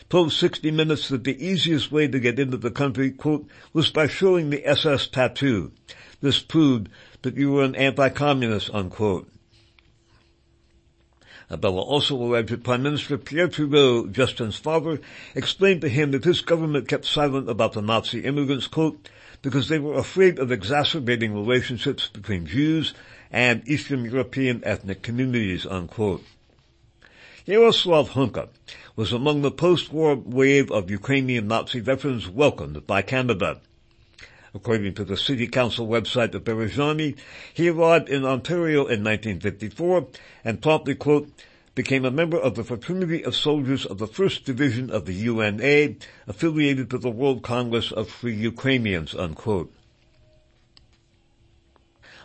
[0.09, 4.07] told 60 Minutes that the easiest way to get into the country, quote, was by
[4.07, 5.73] showing the SS tattoo.
[6.23, 6.89] This proved
[7.21, 9.29] that you were an anti-communist, unquote.
[11.51, 15.01] Uh, Abella also alleged that Prime Minister Pierre Trudeau, Justin's father,
[15.35, 19.09] explained to him that his government kept silent about the Nazi immigrants, quote,
[19.43, 22.95] because they were afraid of exacerbating relationships between Jews
[23.31, 26.25] and Eastern European ethnic communities, unquote.
[27.47, 28.49] Yaroslav Hunka
[28.97, 33.61] was among the post-war wave of Ukrainian Nazi veterans welcomed by Canada.
[34.55, 37.17] According to the City Council website of Berezhany,
[37.53, 40.07] he arrived in Ontario in 1954
[40.45, 41.29] and promptly, quote,
[41.75, 45.97] became a member of the fraternity of soldiers of the 1st Division of the UNA,
[46.29, 49.73] affiliated to the World Congress of Free Ukrainians, unquote.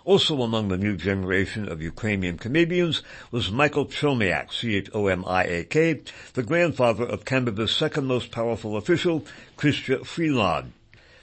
[0.05, 6.01] Also among the new generation of Ukrainian Canadians was Michael Chomiak, C-H-O-M-I-A-K,
[6.33, 9.25] the grandfather of Canada's second most powerful official,
[9.57, 10.73] Chrystia Freeland.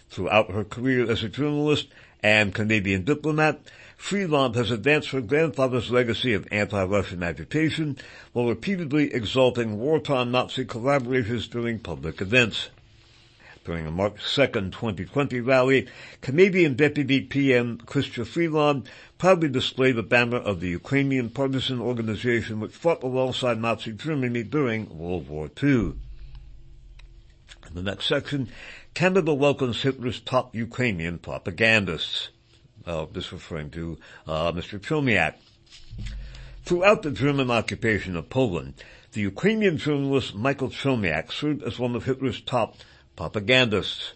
[0.08, 1.88] Throughout her career as a journalist
[2.22, 3.60] and Canadian diplomat,
[3.96, 7.96] Freeland has advanced her grandfather's legacy of anti-Russian agitation
[8.32, 12.70] while repeatedly exalting wartime Nazi collaborators during public events.
[13.64, 15.88] During a March 2nd, 2020 rally,
[16.20, 18.88] Canadian Deputy PM Chrystia Freeland
[19.18, 24.96] proudly displayed the banner of the Ukrainian partisan organization which fought alongside Nazi Germany during
[24.96, 25.94] World War II.
[27.68, 28.48] In the next section,
[28.94, 32.28] Canada welcomes Hitler's top Ukrainian propagandists.
[32.86, 33.98] Uh, this referring to
[34.28, 34.80] uh, Mr.
[34.80, 35.34] Chomiak.
[36.64, 38.74] Throughout the German occupation of Poland,
[39.12, 42.76] the Ukrainian journalist Michael Chomiak served as one of Hitler's top
[43.16, 44.12] propagandists.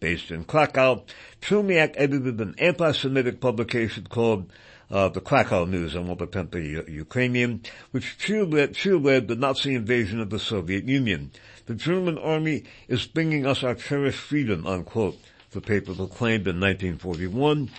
[0.00, 1.04] Based in Krakow,
[1.40, 4.50] Chomiak edited an anti-Semitic publication called
[4.90, 10.30] uh, the Krakow News, I won't attempt the Ukrainian, which cheerled the Nazi invasion of
[10.30, 11.30] the Soviet Union.
[11.66, 15.18] The German army is bringing us our cherished freedom, unquote,
[15.52, 17.70] the paper proclaimed in 1941,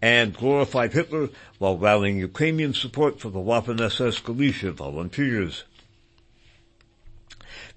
[0.00, 5.64] and glorified Hitler while rallying Ukrainian support for the Waffen-SS Galicia volunteers.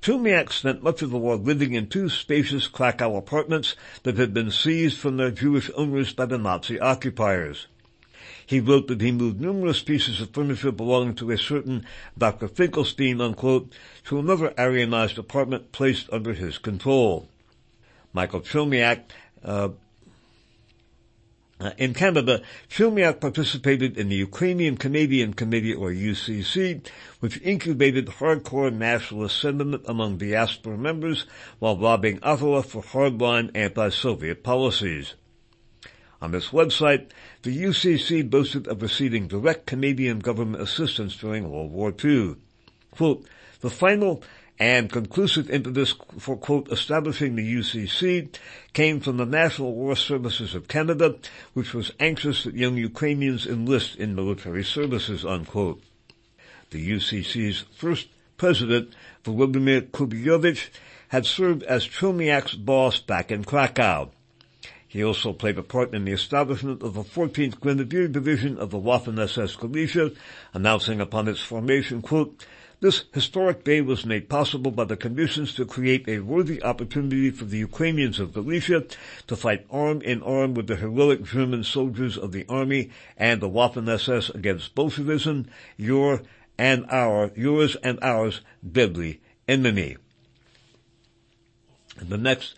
[0.01, 4.51] Chomiak spent much of the war living in two spacious Krakow apartments that had been
[4.51, 7.67] seized from their Jewish owners by the Nazi occupiers.
[8.49, 11.85] He wrote that he moved numerous pieces of furniture belonging to a certain
[12.17, 12.47] Dr.
[12.47, 13.71] Finkelstein, unquote,
[14.05, 17.29] to another Aryanized apartment placed under his control.
[18.11, 19.01] Michael Chomiak
[19.43, 19.69] uh,
[21.59, 26.83] uh, in Canada, Chomiak participated in the Ukrainian Canadian Committee, or UCC,
[27.19, 31.27] which incubated hardcore nationalist sentiment among diaspora members
[31.59, 35.13] while lobbying Ottawa for hardline anti-Soviet policies.
[36.21, 37.07] On this website,
[37.43, 42.35] the UCC boasted of receiving direct Canadian government assistance during World War II.
[42.91, 43.25] Quote,
[43.61, 44.21] the final
[44.59, 48.27] and conclusive impetus for, quote, establishing the UCC
[48.73, 51.15] came from the National War Services of Canada,
[51.53, 55.81] which was anxious that young Ukrainians enlist in military services, unquote.
[56.71, 60.69] The UCC's first president, Volodymyr Kubyovich,
[61.07, 64.11] had served as Chomiak's boss back in Krakow.
[64.89, 68.79] He also played a part in the establishment of the 14th Grenadier Division of the
[68.79, 70.11] Waffen-SS Galicia,
[70.51, 72.43] announcing upon its formation, quote,
[72.81, 77.45] this historic day was made possible by the conditions to create a worthy opportunity for
[77.45, 78.85] the Ukrainians of Galicia
[79.27, 83.49] to fight arm in arm with the heroic German soldiers of the army and the
[83.49, 85.45] Waffen-SS against Bolshevism,
[85.77, 86.23] your
[86.57, 89.97] and our, yours and ours deadly enemy.
[91.99, 92.55] And the next,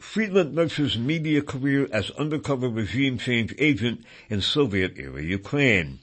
[0.00, 5.98] Freeland nurtures media career as undercover regime change agent in Soviet-era Ukraine.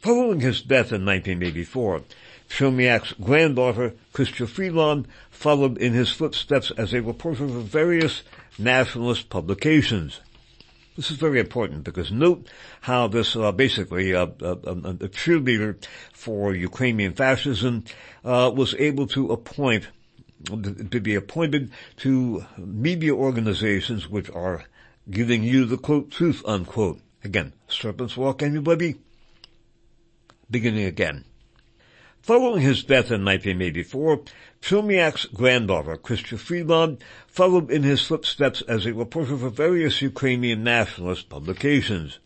[0.00, 2.02] Following his death in 1984,
[2.48, 8.22] Chomiak's granddaughter, Chrystia Freeland, followed in his footsteps as a reporter for various
[8.56, 10.20] nationalist publications.
[10.94, 12.46] This is very important because note
[12.82, 15.76] how this uh, basically uh, uh, a cheerleader
[16.12, 17.84] for Ukrainian fascism
[18.24, 19.88] uh, was able to appoint
[20.44, 24.64] to be appointed to media organizations which are
[25.10, 27.00] giving you the quote truth unquote.
[27.24, 28.96] Again, serpents walk anybody?
[30.50, 31.24] Beginning again.
[32.26, 34.22] Following his death in 1984,
[34.60, 41.28] Chomiak's granddaughter, Chrystia Freeland, followed in his footsteps as a reporter for various Ukrainian nationalist
[41.28, 42.18] publications.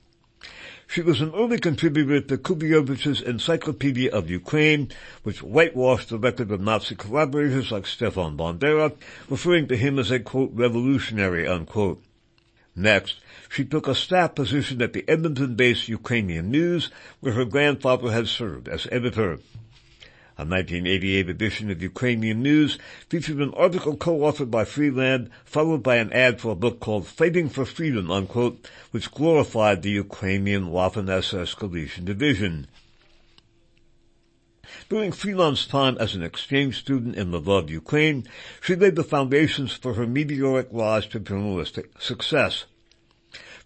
[0.93, 4.89] She was an early contributor to Kubyovich's Encyclopedia of Ukraine,
[5.23, 8.93] which whitewashed the record of Nazi collaborators like Stefan Bandera,
[9.29, 12.03] referring to him as a quote, revolutionary, unquote.
[12.75, 18.27] Next, she took a staff position at the Edmonton-based Ukrainian News, where her grandfather had
[18.27, 19.39] served as editor.
[20.41, 22.79] A 1988 edition of Ukrainian News
[23.11, 27.51] featured an article co-authored by Freeland, followed by an ad for a book called Fighting
[27.51, 32.69] for Freedom, unquote, which glorified the Ukrainian Waffen-SS Galician Division.
[34.89, 38.27] During Freeland's time as an exchange student in Lvov, Ukraine,
[38.63, 42.65] she laid the foundations for her meteoric rise to journalistic success.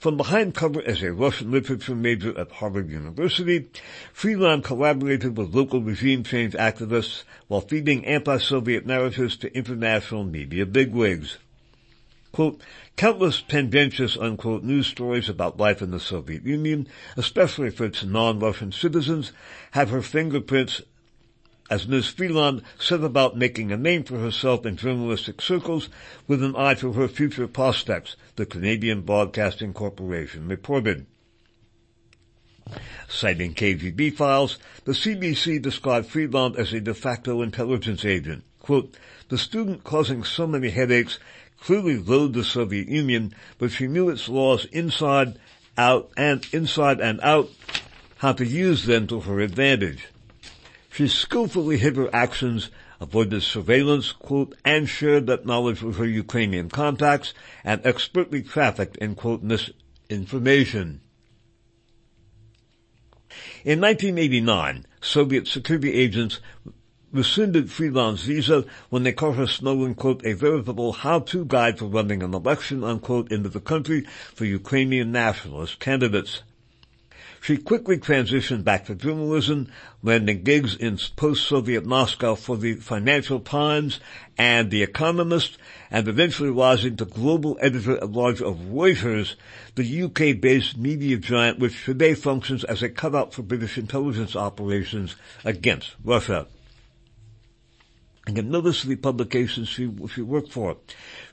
[0.04, 3.70] From behind cover as a Russian literature major at Harvard University,
[4.12, 11.38] Freeland collaborated with local regime change activists while feeding anti-Soviet narratives to international media bigwigs.
[12.32, 12.60] Quote,
[12.96, 16.86] countless tendentious, unquote, news stories about life in the Soviet Union,
[17.16, 19.32] especially for its non-Russian citizens,
[19.70, 20.82] have her fingerprints
[21.74, 22.06] as Ms.
[22.06, 25.88] Freeland set about making a name for herself in journalistic circles
[26.28, 31.04] with an eye to her future prospects, the Canadian Broadcasting Corporation reported.
[33.08, 38.44] Citing KGB files, the CBC described Freeland as a de facto intelligence agent.
[38.60, 38.94] Quote,
[39.28, 41.18] the student causing so many headaches
[41.60, 45.40] clearly loathed the Soviet Union, but she knew its laws inside,
[45.76, 47.50] out, and inside and out,
[48.18, 50.06] how to use them to her advantage.
[50.94, 52.70] She skillfully hid her actions
[53.00, 57.34] avoided surveillance, quote, and shared that knowledge with her Ukrainian contacts,
[57.64, 61.00] and expertly trafficked in, quote, misinformation.
[63.64, 66.38] In 1989, Soviet security agents
[67.10, 72.22] rescinded Freeland's visa when they caught her smuggling, quote, a veritable how-to guide for running
[72.22, 76.44] an election, unquote, into the country for Ukrainian nationalist candidates.
[77.44, 79.68] She quickly transitioned back to journalism,
[80.02, 84.00] landing gigs in post-Soviet Moscow for the Financial Times
[84.38, 85.58] and The Economist,
[85.90, 89.34] and eventually rising to global editor-at-large of Reuters,
[89.74, 95.14] the UK-based media giant which today functions as a cutout for British intelligence operations
[95.44, 96.46] against Russia
[98.26, 100.76] and get the publications she, she worked for.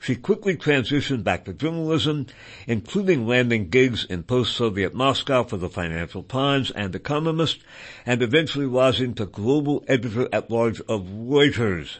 [0.01, 2.27] She quickly transitioned back to journalism,
[2.67, 7.59] including landing gigs in post-Soviet Moscow for the Financial Times and Economist,
[8.05, 11.97] and eventually rising to global editor-at-large of Reuters.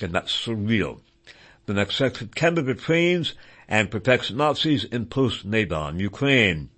[0.00, 1.00] And that's surreal.
[1.64, 3.34] The next section, Canada trains
[3.66, 6.70] and protects Nazis in post-Maidan, Ukraine.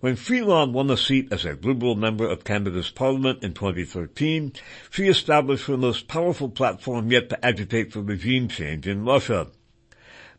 [0.00, 4.52] When Freeland won a seat as a Liberal member of Canada's Parliament in 2013,
[4.90, 9.46] she established her most powerful platform yet to agitate for regime change in Russia.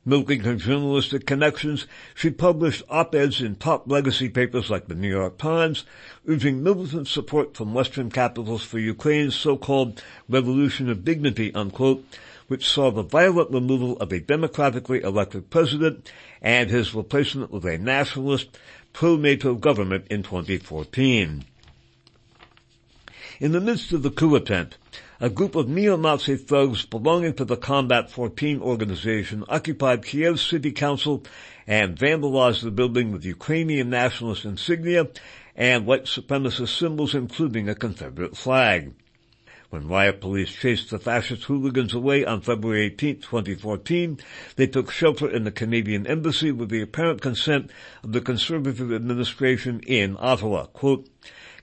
[0.05, 5.39] Milking her journalistic connections, she published op-eds in top legacy papers like the New York
[5.39, 5.85] Times,
[6.27, 12.05] urging militant support from Western capitals for Ukraine's so-called revolution of dignity, unquote,
[12.47, 16.09] which saw the violent removal of a democratically elected president
[16.41, 18.57] and his replacement with a nationalist,
[18.97, 21.45] pro-NATO government in 2014.
[23.39, 24.79] In the midst of the coup attempt,
[25.21, 31.23] a group of neo-Nazi thugs belonging to the Combat 14 organization occupied Kiev City Council
[31.67, 35.09] and vandalized the building with Ukrainian nationalist insignia
[35.55, 38.93] and white supremacist symbols including a Confederate flag.
[39.69, 44.17] When riot police chased the fascist hooligans away on February 18, 2014,
[44.55, 47.69] they took shelter in the Canadian embassy with the apparent consent
[48.01, 50.67] of the Conservative administration in Ottawa.
[50.67, 51.09] Quote,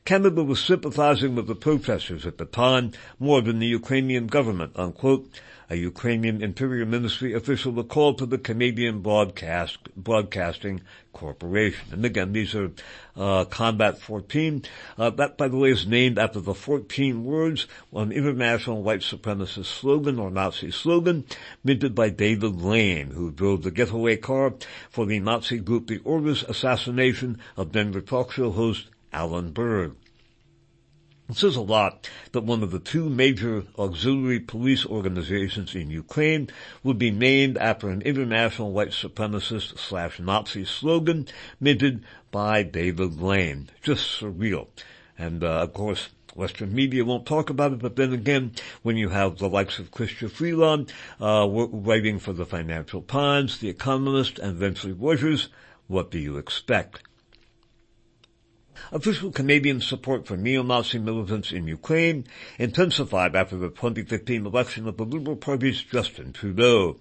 [0.07, 5.31] Canada was sympathizing with the protesters at the time more than the Ukrainian government, unquote,
[5.71, 10.83] a Ukrainian Interior Ministry official recalled to the Canadian Broadcast Broadcasting
[11.15, 11.89] Corporation.
[11.91, 12.71] And again, these are
[13.17, 14.65] uh, Combat 14.
[14.99, 19.81] Uh, that, by the way, is named after the 14 words on international white supremacist
[19.81, 21.25] slogan or Nazi slogan
[21.65, 24.53] minted by David Lane, who drove the getaway car
[24.91, 29.95] for the Nazi group The Order's assassination of Denver talk show host Alan Berg.
[31.31, 36.51] It says a lot that one of the two major auxiliary police organizations in Ukraine
[36.83, 41.27] would be named after an international white supremacist slash Nazi slogan
[41.59, 43.71] minted by David Lane.
[43.83, 44.67] Just surreal.
[45.17, 48.53] And uh, of course, Western media won't talk about it, but then again,
[48.83, 53.71] when you have the likes of Chrystia Freeland uh, writing for the Financial Times, The
[53.71, 55.49] Economist, and eventually Reuters,
[55.87, 57.03] what do you expect?
[58.93, 62.27] Official Canadian support for neo-Nazi militants in Ukraine
[62.59, 66.99] intensified after the 2015 election of the Liberal Party's Justin Trudeau.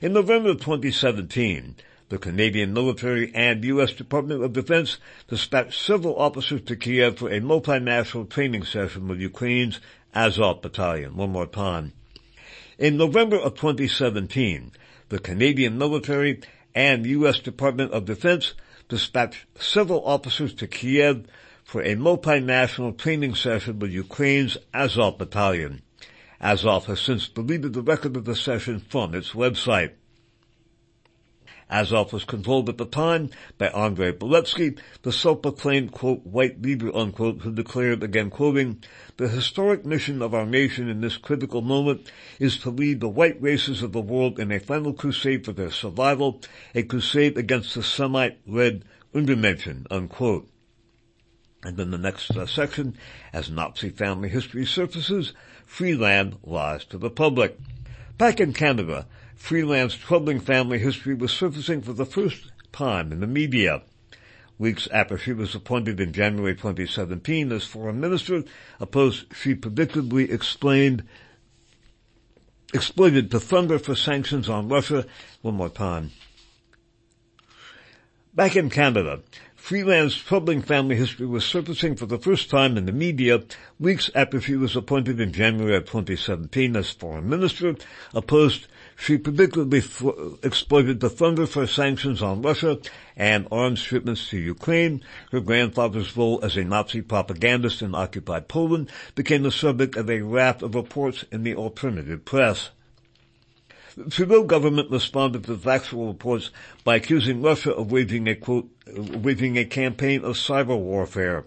[0.00, 1.76] In November 2017,
[2.08, 3.92] the Canadian military and U.S.
[3.92, 4.98] Department of Defense
[5.28, 9.80] dispatched several officers to Kiev for a multinational training session with Ukraine's
[10.14, 11.16] Azov Battalion.
[11.16, 11.92] One more time.
[12.78, 14.72] In November of 2017,
[15.08, 16.40] the Canadian military
[16.74, 17.38] and U.S.
[17.40, 18.54] Department of Defense
[18.88, 21.26] dispatched several officers to Kiev
[21.64, 25.82] for a multinational training session with Ukraine's Azov battalion.
[26.40, 29.92] Azov has since deleted the record of the session from its website.
[31.74, 37.40] Azov was controlled at the time by Andrei Beletsky, the self-proclaimed, quote, white leader, unquote,
[37.40, 38.80] who declared, again quoting,
[39.16, 42.08] the historic mission of our nation in this critical moment
[42.38, 45.72] is to lead the white races of the world in a final crusade for their
[45.72, 46.40] survival,
[46.76, 50.48] a crusade against the Semite-led Untermenschen, unquote.
[51.64, 52.96] And then the next uh, section,
[53.32, 55.32] as Nazi family history surfaces,
[55.66, 57.58] Freeland lies to the public.
[58.16, 63.26] Back in Canada, Freeland's troubling family history was surfacing for the first time in the
[63.26, 63.82] media.
[64.58, 68.44] Weeks after she was appointed in January 2017 as foreign minister,
[68.78, 71.04] a post she predictably explained
[72.72, 75.06] exploited to thunder for sanctions on Russia.
[75.42, 76.10] One more time.
[78.34, 79.20] Back in Canada,
[79.54, 83.44] Freeland's troubling family history was surfacing for the first time in the media
[83.78, 87.76] weeks after she was appointed in January of 2017 as foreign minister,
[88.12, 88.66] a post
[88.96, 92.78] she predictably f- exploited the thunder for sanctions on Russia
[93.16, 95.02] and arms shipments to Ukraine.
[95.32, 100.22] Her grandfather's role as a Nazi propagandist in occupied Poland became the subject of a
[100.22, 102.70] raft of reports in the alternative press.
[103.96, 106.50] The Trudeau government responded to factual reports
[106.82, 111.44] by accusing Russia of waging a quote, waging a campaign of cyber warfare.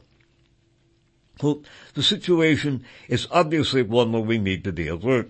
[1.38, 5.30] Quote, the situation is obviously one where we need to be alert.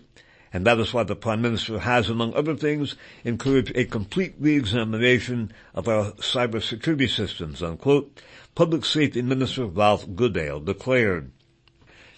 [0.57, 5.53] And that is why the Prime Minister has, among other things, encouraged a complete re-examination
[5.75, 8.19] of our cybersecurity systems, unquote,
[8.55, 11.29] Public Safety Minister Ralph Goodale declared.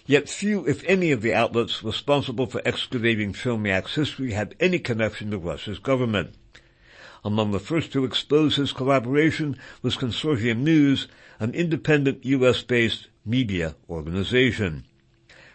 [0.06, 5.30] Yet few, if any, of the outlets responsible for excavating Cherniak's history had any connection
[5.32, 6.34] to Russia's government.
[7.22, 11.08] Among the first to expose his collaboration was Consortium News,
[11.40, 14.86] an independent U.S.-based media organization.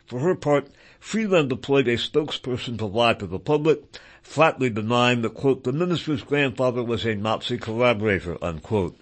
[0.05, 0.67] For her part,
[1.05, 3.79] Freeland deployed a spokesperson to lie to the public,
[4.23, 8.97] flatly denying that, quote, the minister's grandfather was a Nazi collaborator, unquote.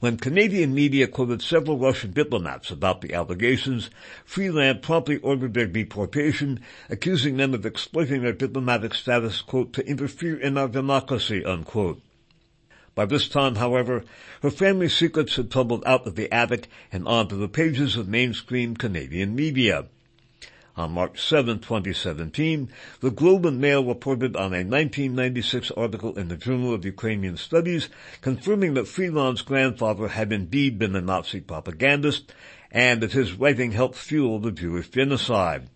[0.00, 3.88] When Canadian media quoted several Russian diplomats about the allegations,
[4.26, 10.38] Freeland promptly ordered their deportation, accusing them of exploiting their diplomatic status, quote, to interfere
[10.38, 12.02] in our democracy, unquote.
[12.94, 14.04] By this time, however,
[14.42, 18.76] her family secrets had tumbled out of the attic and onto the pages of mainstream
[18.76, 19.86] Canadian media.
[20.76, 22.68] On March 7, 2017,
[23.00, 27.88] the Globe and Mail reported on a 1996 article in the Journal of Ukrainian Studies
[28.20, 32.32] confirming that Freeland's grandfather had indeed been a Nazi propagandist
[32.72, 35.68] and that his writing helped fuel the Jewish genocide.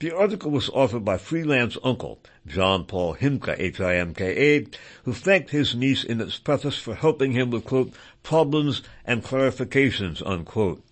[0.00, 4.66] The article was authored by Freeland's uncle, John Paul Himka, H-I-M-K-A,
[5.04, 7.92] who thanked his niece in its preface for helping him with, quote,
[8.22, 10.82] problems and clarifications, unquote.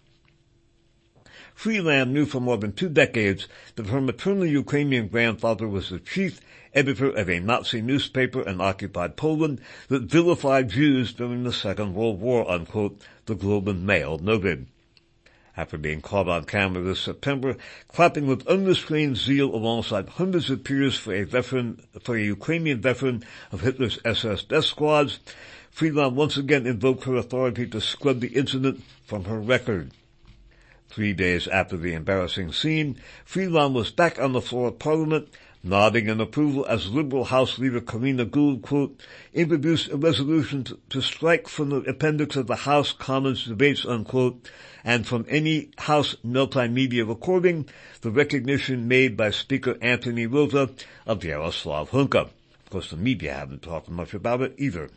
[1.54, 6.40] Freeland knew for more than two decades that her maternal Ukrainian grandfather was the chief
[6.74, 12.20] editor of a Nazi newspaper in occupied Poland that vilified Jews during the Second World
[12.20, 14.66] War, unquote, the Globe and Mail noted.
[15.56, 17.56] After being caught on camera this September,
[17.88, 23.24] clapping with unrestrained zeal alongside hundreds of peers for a veteran, for a Ukrainian veteran
[23.50, 25.18] of Hitler's SS death squads,
[25.70, 29.92] Freeland once again invoked her authority to scrub the incident from her record.
[30.90, 35.28] Three days after the embarrassing scene, Freeland was back on the floor of Parliament,
[35.62, 39.00] nodding in approval as Liberal House Leader Karina Gould, quote,
[39.34, 44.48] introduced a resolution to, to strike from the appendix of the House Commons debates, unquote,
[44.86, 47.68] and from any House multimedia recording,
[48.00, 50.70] the recognition made by Speaker Anthony Rota
[51.04, 52.30] of Yaroslav Hunka.
[52.64, 54.88] Of course, the media haven't talked much about it either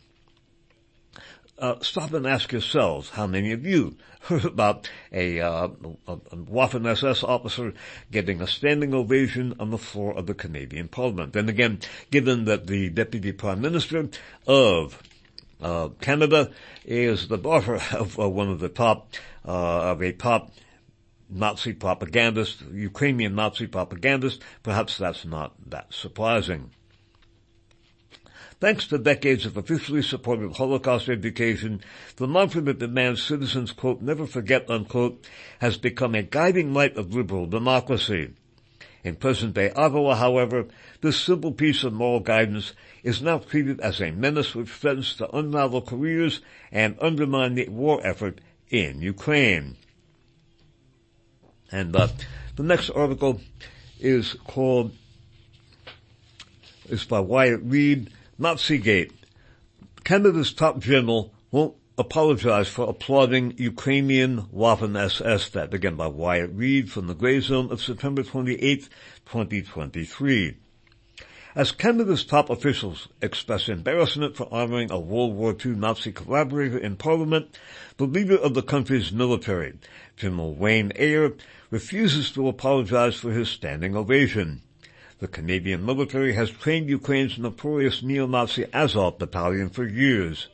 [1.59, 5.67] uh, stop and ask yourselves how many of you heard about a, uh,
[6.07, 7.73] a, a Waffen SS officer
[8.11, 11.33] getting a standing ovation on the floor of the Canadian Parliament.
[11.33, 11.79] Then again,
[12.11, 14.09] given that the Deputy Prime Minister
[14.47, 15.01] of
[15.62, 16.51] uh, Canada
[16.86, 19.14] is the daughter of uh, one of the top
[19.45, 20.51] uh, of a top
[21.30, 26.72] Nazi propagandist, Ukrainian Nazi propagandist, perhaps that's not that surprising.
[28.60, 31.82] Thanks to decades of officially supported Holocaust education,
[32.18, 35.26] the mantra that demands citizens, quote, never forget, unquote,
[35.60, 38.32] has become a guiding light of liberal democracy.
[39.04, 40.66] In present-day Ottawa, however,
[41.02, 45.36] this simple piece of moral guidance is now treated as a menace which threatens to
[45.36, 46.41] unravel careers
[46.72, 49.78] and undermine the war effort in Ukraine.
[51.72, 52.10] And uh,
[52.56, 53.39] the next article
[54.00, 54.91] is called,
[56.89, 59.14] is by Wyatt Reed, Nazigate.
[60.04, 65.50] Canada's top general won't apologize for applauding Ukrainian Waffen SS.
[65.50, 68.88] That began by Wyatt Reed from the Grey Zone of September 28,
[69.26, 70.56] 2023.
[71.56, 76.95] As Canada's top officials express embarrassment for honoring a World War II Nazi collaborator in
[76.95, 77.60] Parliament,
[77.97, 79.74] the leader of the country's military,
[80.16, 81.34] General Wayne Eyre,
[81.70, 84.62] refuses to apologize for his standing ovation.
[85.20, 90.47] The Canadian military has trained Ukraine's notorious neo-Nazi Azov battalion for years.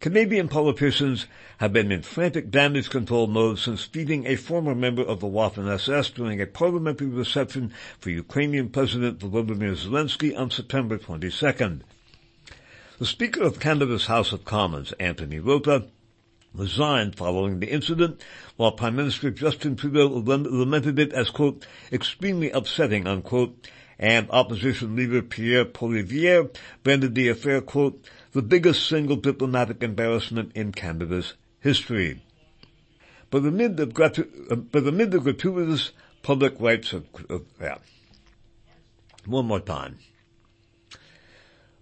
[0.00, 1.26] Canadian politicians
[1.56, 5.68] have been in frantic damage control mode since feeding a former member of the Waffen
[5.68, 11.80] SS during a parliamentary reception for Ukrainian President Volodymyr Zelensky on September 22nd.
[13.00, 15.88] The Speaker of Canada's House of Commons, Anthony Rota,
[16.54, 18.22] resigned following the incident,
[18.56, 23.68] while Prime Minister Justin Trudeau lamented it as, quote, extremely upsetting, unquote,
[23.98, 28.00] and opposition leader Pierre Poilievre branded the affair, quote,
[28.38, 32.22] the biggest single diplomatic embarrassment in Canada's history.
[33.30, 33.88] But amid the,
[34.48, 35.90] uh, but amid the gratuitous
[36.22, 37.78] public rights of, of yeah.
[39.26, 39.98] One more time.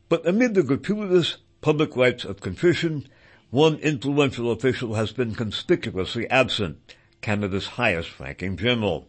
[0.09, 3.07] But amid the gratuitous public rights of contrition,
[3.51, 9.09] one influential official has been conspicuously absent, Canada's highest ranking general.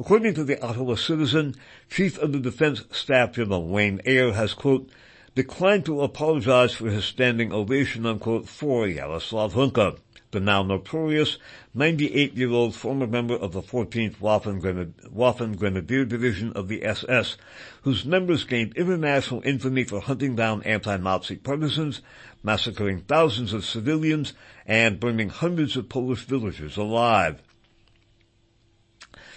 [0.00, 1.54] According to the Ottawa Citizen,
[1.88, 4.90] Chief of the Defense Staff General Wayne Eyre has, quote,
[5.36, 9.98] declined to apologize for his standing ovation, unquote, for Yaroslav Hunka,
[10.30, 11.36] the now notorious
[11.76, 17.36] 98-year-old former member of the 14th Waffen, Grenadier, Division of the SS,
[17.82, 22.00] whose members gained international infamy for hunting down anti-Nazi partisans,
[22.42, 24.32] massacring thousands of civilians,
[24.64, 27.42] and burning hundreds of Polish villagers alive.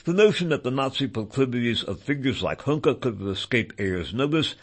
[0.10, 4.56] The notion that the Nazi proclivities of figures like Hunka could have escaped Eyre's notice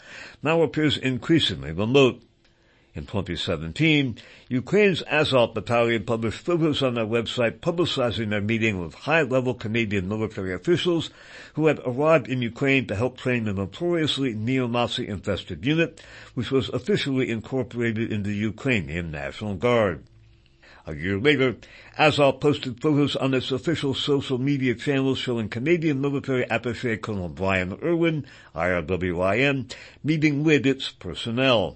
[0.43, 2.21] now appears increasingly remote.
[2.93, 4.17] In 2017,
[4.49, 10.53] Ukraine's Azov battalion published photos on their website publicizing their meeting with high-level Canadian military
[10.53, 11.11] officials
[11.53, 16.01] who had arrived in Ukraine to help train the notoriously neo-Nazi infested unit,
[16.33, 20.03] which was officially incorporated into the Ukrainian National Guard.
[20.87, 21.57] A year later,
[21.97, 27.77] Azov posted photos on its official social media channels showing Canadian military attaché Colonel Brian
[27.83, 28.25] Irwin,
[28.55, 29.69] IRWIN,
[30.01, 31.75] meeting with its personnel.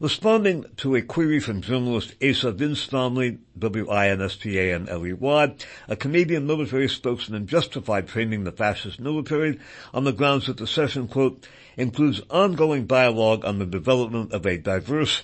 [0.00, 5.54] Responding to a query from journalist Asa Winstanley, W-I-N-S-T-A-N-L-E-Y,
[5.88, 9.60] a Canadian military spokesman justified training the fascist military
[9.92, 11.46] on the grounds that the session, quote,
[11.76, 15.22] includes ongoing dialogue on the development of a diverse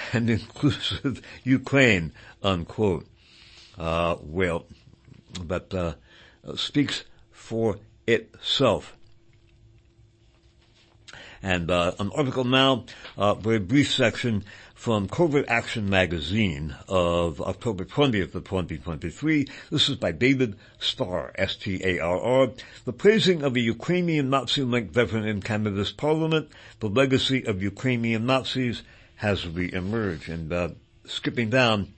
[0.12, 3.06] and inclusive Ukraine, unquote.
[3.78, 4.66] Uh, well,
[5.42, 5.94] but uh,
[6.56, 8.96] speaks for itself.
[11.42, 12.84] And uh, an article now,
[13.16, 14.44] uh, very brief section
[14.74, 19.46] from Covert Action magazine of October 20th of 2023.
[19.70, 22.50] This is by David Starr, S-T-A-R-R.
[22.84, 28.82] The praising of a Ukrainian Nazi-linked veteran in Canada's parliament, the legacy of Ukrainian Nazis
[29.20, 30.30] has re-emerged.
[30.30, 30.68] And uh,
[31.04, 31.92] skipping down,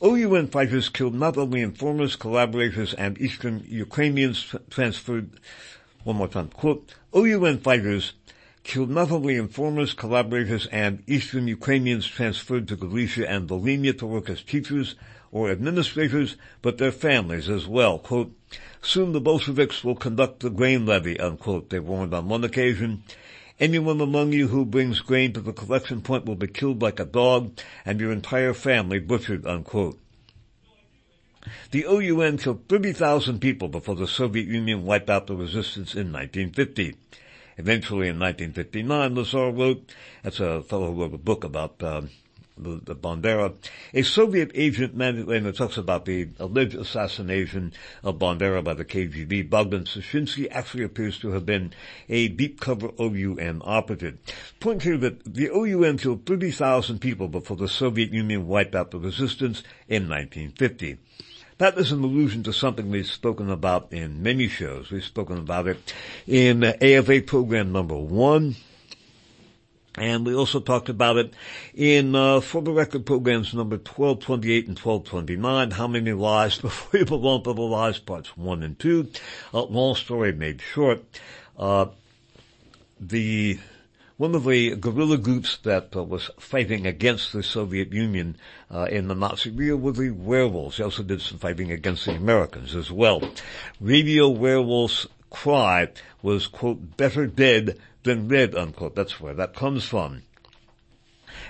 [0.00, 5.40] OUN fighters killed not only informers, collaborators, and Eastern Ukrainians transferred,
[6.04, 8.12] one more time, quote, OUN fighters
[8.62, 14.30] killed not only informers, collaborators, and Eastern Ukrainians transferred to Galicia and Volhynia to work
[14.30, 14.94] as teachers
[15.32, 17.98] or administrators, but their families as well.
[17.98, 18.32] Quote,
[18.80, 23.02] soon the Bolsheviks will conduct the grain levy, unquote, they warned on one occasion.
[23.60, 27.04] Anyone among you who brings grain to the collection point will be killed like a
[27.04, 29.98] dog and your entire family butchered, unquote.
[31.72, 36.94] The OUN killed 30,000 people before the Soviet Union wiped out the resistance in 1950.
[37.56, 39.92] Eventually in 1959, Lazar wrote,
[40.22, 42.10] that's a fellow who wrote a book about um,
[42.62, 43.54] the, the Bandera.
[43.94, 49.48] A Soviet agent, and it talks about the alleged assassination of Bandera by the KGB.
[49.48, 51.72] Bogdan Stashinsky actually appears to have been
[52.08, 54.18] a deep cover OUN operative.
[54.60, 58.98] Point here that the OUN killed 30,000 people before the Soviet Union wiped out the
[58.98, 60.98] resistance in 1950.
[61.58, 64.92] That is an allusion to something we've spoken about in many shows.
[64.92, 65.92] We've spoken about it
[66.24, 68.54] in AFA program number one,
[70.00, 71.34] and we also talked about it
[71.74, 77.06] in uh, for the record programs number 1228 and 1229, How Many Lies Before You
[77.06, 79.10] Belong to the Lies, parts 1 and 2.
[79.52, 81.04] Uh, long story made short.
[81.58, 81.86] Uh,
[83.00, 83.58] the
[84.16, 88.36] one of the guerrilla groups that uh, was fighting against the Soviet Union
[88.68, 90.78] uh, in the Nazi era were the werewolves.
[90.78, 93.22] They also did some fighting against the Americans as well.
[93.80, 95.88] Radio Werewolf's cry
[96.20, 98.94] was, quote, better dead than red, unquote.
[98.94, 100.22] That's where that comes from.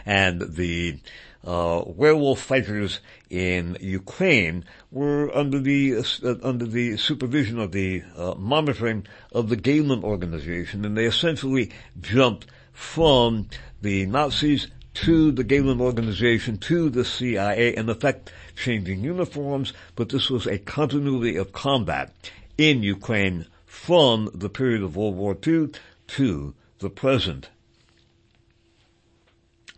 [0.05, 0.99] And the
[1.45, 8.35] uh, werewolf fighters in Ukraine were under the uh, under the supervision of the uh,
[8.37, 11.71] monitoring of the Gehlen organization, and they essentially
[12.01, 13.49] jumped from
[13.81, 20.29] the Nazis to the Gehlen organization to the CIA, in effect changing uniforms, but this
[20.29, 22.13] was a continuity of combat
[22.57, 25.69] in Ukraine from the period of World War II
[26.09, 27.49] to the present.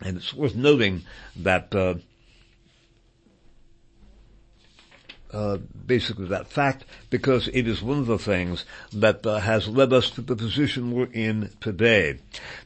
[0.03, 1.03] And it's worth noting
[1.35, 1.95] that uh,
[5.31, 9.93] uh, basically that fact because it is one of the things that uh, has led
[9.93, 12.19] us to the position we're in today.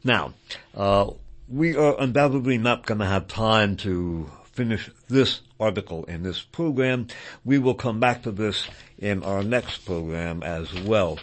[0.04, 0.34] Now,
[0.74, 1.12] uh,
[1.48, 7.08] we are undoubtedly not going to have time to finish this article in this program.
[7.44, 11.20] We will come back to this in our next program as well.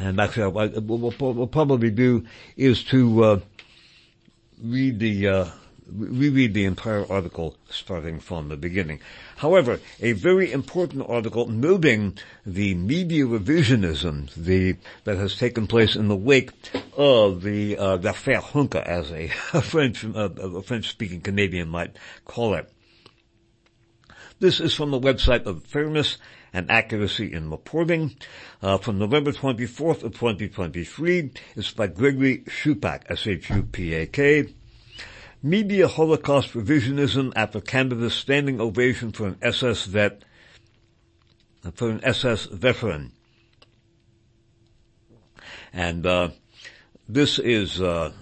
[0.00, 2.24] And actually, what we'll, we'll, probably do
[2.56, 3.40] is to uh,
[4.62, 5.44] read the uh,
[5.92, 9.00] reread the entire article starting from the beginning.
[9.36, 16.08] However, a very important article noting the media revisionism the, that has taken place in
[16.08, 16.52] the wake
[16.96, 22.54] of the uh, l'affaire Hunka, as a, a French uh, a French-speaking Canadian might call
[22.54, 22.72] it.
[24.38, 26.16] This is from the website of Fairness
[26.52, 28.16] and Accuracy in Reporting
[28.62, 31.30] uh, from November 24th of 2023.
[31.56, 34.54] It's by Gregory Shupak, S-H-U-P-A-K.
[35.42, 40.22] Media Holocaust revisionism after Canada's standing ovation for an SS vet,
[41.74, 43.12] for an SS veteran.
[45.72, 46.30] And, uh,
[47.08, 48.12] this is, uh,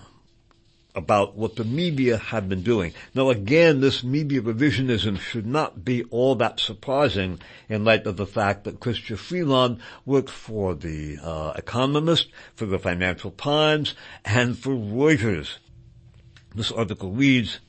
[0.98, 2.92] about what the media have been doing.
[3.14, 8.26] Now again, this media revisionism should not be all that surprising in light of the
[8.26, 13.94] fact that Chrystia Freeland worked for the uh, Economist, for the Financial Times,
[14.24, 15.58] and for Reuters.
[16.54, 17.60] This article reads,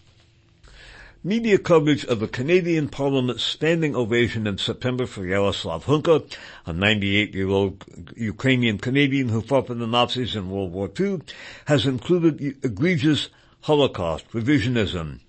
[1.22, 6.34] Media coverage of the Canadian Parliament's standing ovation in September for Yaroslav Hunka,
[6.66, 7.84] a 98-year-old
[8.16, 11.20] Ukrainian Canadian who fought for the Nazis in World War II,
[11.66, 13.28] has included egregious
[13.64, 15.20] Holocaust revisionism.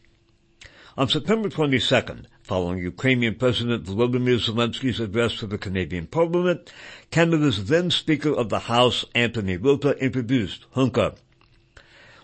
[0.97, 6.73] On September 22nd, following Ukrainian President Volodymyr Zelensky's address to the Canadian Parliament,
[7.11, 11.17] Canada's then Speaker of the House, Anthony Rota, introduced Hunka.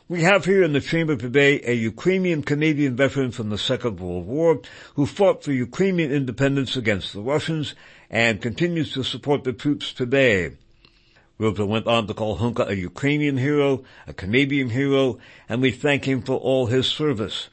[0.09, 4.25] We have here in the chamber today a Ukrainian Canadian veteran from the Second World
[4.25, 4.61] War
[4.95, 7.75] who fought for Ukrainian independence against the Russians
[8.09, 10.53] and continues to support the troops today.
[11.39, 16.05] Rota went on to call Hunka a Ukrainian hero, a Canadian hero, and we thank
[16.05, 17.49] him for all his service.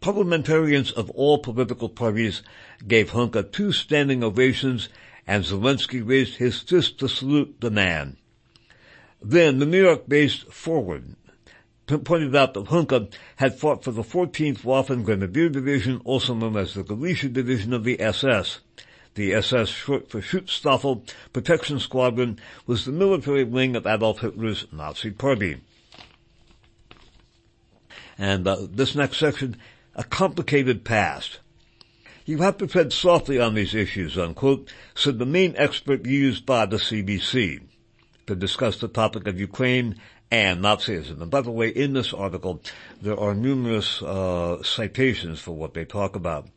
[0.00, 2.40] Parliamentarians of all political parties
[2.86, 4.88] gave Hunka two standing ovations
[5.26, 8.16] and Zelensky raised his fist to salute the man.
[9.24, 11.16] Then the New York-based Forward
[11.86, 16.74] pointed out that Hunka had fought for the 14th Waffen Grenadier Division, also known as
[16.74, 18.60] the Galicia Division of the SS.
[19.14, 25.10] The SS, short for Schutzstaffel Protection Squadron, was the military wing of Adolf Hitler's Nazi
[25.10, 25.60] Party.
[28.16, 29.56] And uh, this next section,
[29.94, 31.40] a complicated past.
[32.24, 36.66] You have to tread softly on these issues, unquote, said the main expert used by
[36.66, 37.60] the CBC
[38.26, 39.96] to discuss the topic of Ukraine
[40.30, 41.20] and Nazism.
[41.20, 42.62] And by the way, in this article,
[43.00, 46.48] there are numerous uh, citations for what they talk about.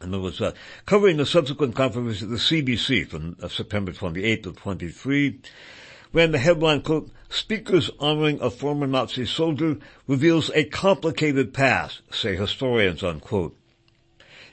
[0.00, 0.52] And there was uh,
[0.86, 5.40] covering the subsequent conference of the CBC from uh, September 28th to 23,
[6.12, 9.76] when the headline, quote, Speakers honoring a former Nazi soldier
[10.08, 13.56] reveals a complicated past, say historians, unquote.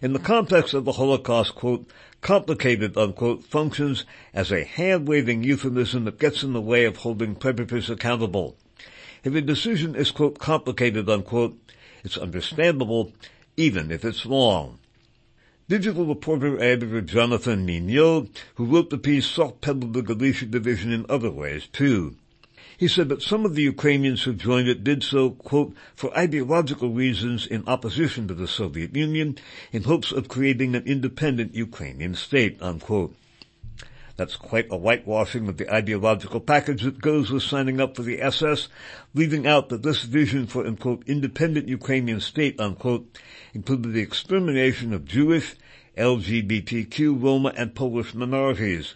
[0.01, 1.89] In the context of the Holocaust, quote,
[2.21, 7.89] complicated, unquote, functions as a hand-waving euphemism that gets in the way of holding predators
[7.89, 8.57] accountable.
[9.23, 11.57] If a decision is, quote, complicated, unquote,
[12.03, 13.13] it's understandable,
[13.55, 14.79] even if it's wrong.
[15.67, 21.29] Digital reporter editor Jonathan Mignot, who wrote the piece, soft-pedaled the Galicia division in other
[21.29, 22.15] ways, too.
[22.77, 26.91] He said that some of the Ukrainians who joined it did so, quote, for ideological
[26.91, 29.39] reasons in opposition to the Soviet Union
[29.71, 33.15] in hopes of creating an independent Ukrainian state, unquote.
[34.15, 38.21] That's quite a whitewashing of the ideological package that goes with signing up for the
[38.21, 38.67] SS,
[39.15, 43.17] leaving out that this vision for, unquote, independent Ukrainian state, unquote,
[43.55, 45.55] included the extermination of Jewish,
[45.97, 48.93] LGBTQ, Roma, and Polish minorities.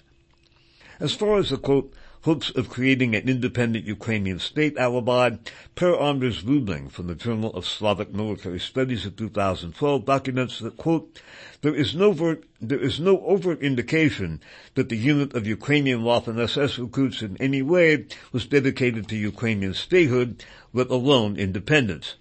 [1.00, 1.92] As far as the quote,
[2.24, 5.32] hopes of creating an independent Ukrainian state alibi,
[5.76, 11.20] Per Anders Rudling from the Journal of Slavic Military Studies of 2012 documents that, quote,
[11.62, 14.40] there is no, ver- there is no overt indication
[14.76, 19.74] that the unit of Ukrainian Waffen SS recruits in any way was dedicated to Ukrainian
[19.74, 20.44] statehood,
[20.74, 22.16] let alone independence.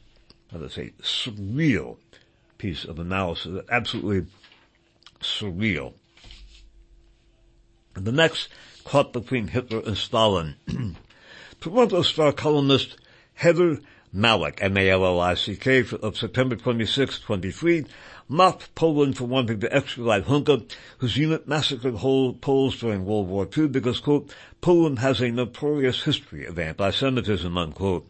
[0.52, 1.98] That is a surreal
[2.58, 4.30] piece of analysis, absolutely
[5.20, 5.94] surreal.
[7.94, 8.48] The next
[8.84, 10.56] caught between Hitler and Stalin.
[11.60, 12.96] Toronto Star columnist
[13.34, 13.78] Heather
[14.14, 17.84] Mallick, M-A-L-L-I-C-K, of September 26, 23,
[18.28, 23.48] mocked Poland for wanting to extradite Hunka, whose unit massacred whole Poles during World War
[23.56, 28.08] II because, quote, Poland has a notorious history of anti-Semitism, unquote.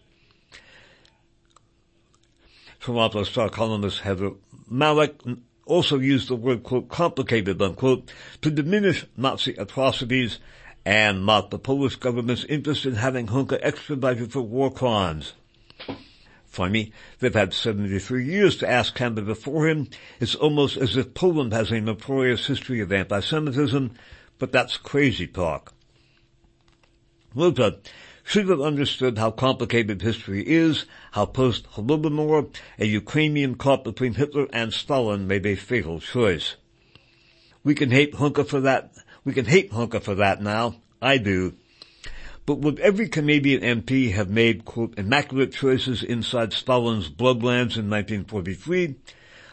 [2.81, 4.31] Toronto Star columnist Heather
[4.70, 5.39] Mallick
[5.70, 8.12] also used the word, quote, complicated, unquote,
[8.42, 10.38] to diminish Nazi atrocities
[10.84, 15.34] and mock the Polish government's interest in having Hunka extradited for war crimes.
[16.46, 19.88] Funny, they've had 73 years to ask Canada before him.
[20.18, 23.92] It's almost as if Poland has a notorious history of anti-Semitism.
[24.40, 25.72] but that's crazy talk.
[27.34, 27.76] Luther
[28.31, 34.72] should have understood how complicated history is, how post-Holodomor, a Ukrainian caught between Hitler and
[34.72, 36.55] Stalin made a fatal choice.
[37.64, 38.93] We can hate Hunka for that.
[39.24, 40.76] We can hate Hunka for that now.
[41.03, 41.55] I do.
[42.47, 48.95] But would every Canadian MP have made, quote, immaculate choices inside Stalin's bloodlands in 1943?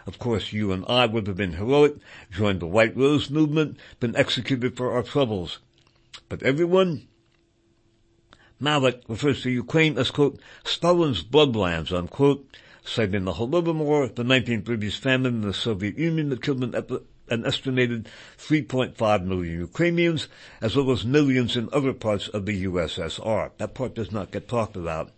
[0.05, 1.95] Of course, you and I would have been heroic,
[2.29, 5.57] joined the White Rose movement, been executed for our troubles.
[6.29, 7.07] But everyone,
[8.59, 12.43] Mallick refers to Ukraine as, quote, Stalin's bloodlands, unquote,
[12.83, 19.25] citing the Holodomor, the 1930s famine in the Soviet Union that killed an, estimated 3.5
[19.25, 20.27] million Ukrainians,
[20.59, 23.51] as well as millions in other parts of the USSR.
[23.59, 25.11] That part does not get talked about.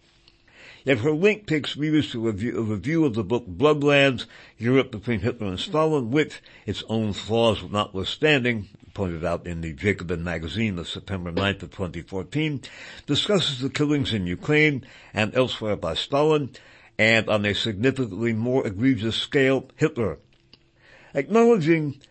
[0.83, 4.25] Yet her link takes readers to a review, a review of the book Bloodlands,
[4.57, 8.67] Europe Between Hitler and Stalin, which, its own flaws notwithstanding,
[8.99, 12.61] pointed out in the Jacobin magazine of September 9th of 2014,
[13.05, 16.49] discusses the killings in Ukraine and elsewhere by Stalin,
[16.97, 20.17] and on a significantly more egregious scale, Hitler.
[21.13, 22.01] Acknowledging,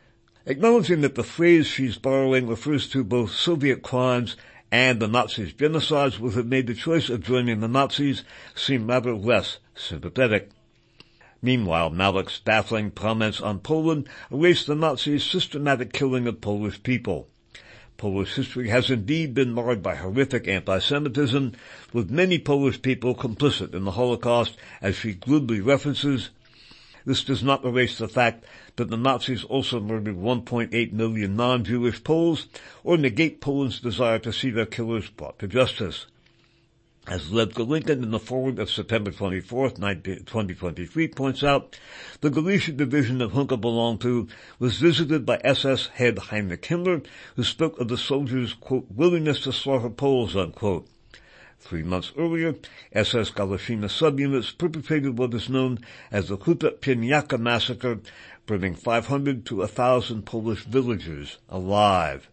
[0.47, 4.36] acknowledging that the phrase she's borrowing refers to both Soviet crimes
[4.72, 8.24] and the Nazis' genocides would have made the choice of joining the Nazis
[8.55, 10.49] seem rather less sympathetic.
[11.41, 17.28] Meanwhile, Mallick's baffling comments on Poland erase the Nazis' systematic killing of Polish people.
[17.97, 21.53] Polish history has indeed been marred by horrific anti-Semitism,
[21.93, 26.30] with many Polish people complicit in the Holocaust, as she glibly references.
[27.05, 32.47] This does not erase the fact that the Nazis also murdered 1.8 million non-Jewish Poles,
[32.82, 36.07] or negate Poland's desire to see their killers brought to justice.
[37.11, 41.75] As Lev Golinkin in the forward of September 24, 2023 points out,
[42.21, 44.29] the Galicia division of Hunka belonged to
[44.59, 47.03] was visited by SS head Heinrich Himmler,
[47.35, 50.87] who spoke of the soldiers' quote, willingness to slaughter Poles, unquote.
[51.59, 52.57] Three months earlier,
[52.93, 55.79] SS Galishina subunits perpetrated what is known
[56.13, 58.01] as the Huta Pieniaka massacre,
[58.45, 62.29] burning 500 to 1,000 Polish villagers alive.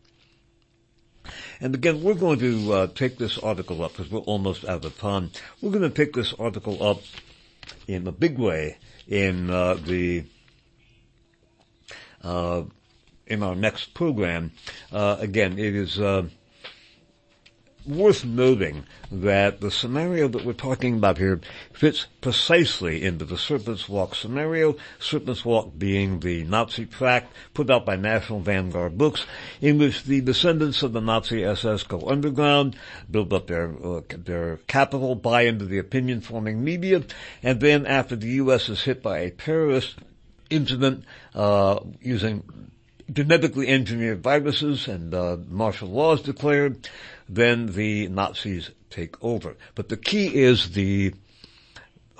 [1.59, 4.97] And again, we're going to uh, take this article up because we're almost out of
[4.97, 5.31] time.
[5.61, 7.01] We're going to pick this article up
[7.87, 8.77] in a big way
[9.07, 10.25] in uh, the
[12.23, 12.63] uh,
[13.27, 14.51] in our next program.
[14.91, 16.27] Uh, again, it is uh,
[17.87, 21.39] worth noting that the scenario that we're talking about here
[21.73, 27.85] fits precisely into the Serpent's Walk scenario, Serpent's Walk being the Nazi tract put out
[27.85, 29.25] by National Vanguard Books,
[29.61, 32.75] in which the descendants of the Nazi SS go underground,
[33.09, 37.03] build up their, uh, their capital, buy into the opinion forming media,
[37.43, 38.69] and then after the U.S.
[38.69, 39.95] is hit by a terrorist
[40.49, 42.43] incident, uh, using
[43.11, 46.89] genetically engineered viruses and uh, martial law is declared,
[47.29, 49.55] then the Nazis take over.
[49.75, 51.13] But the key is the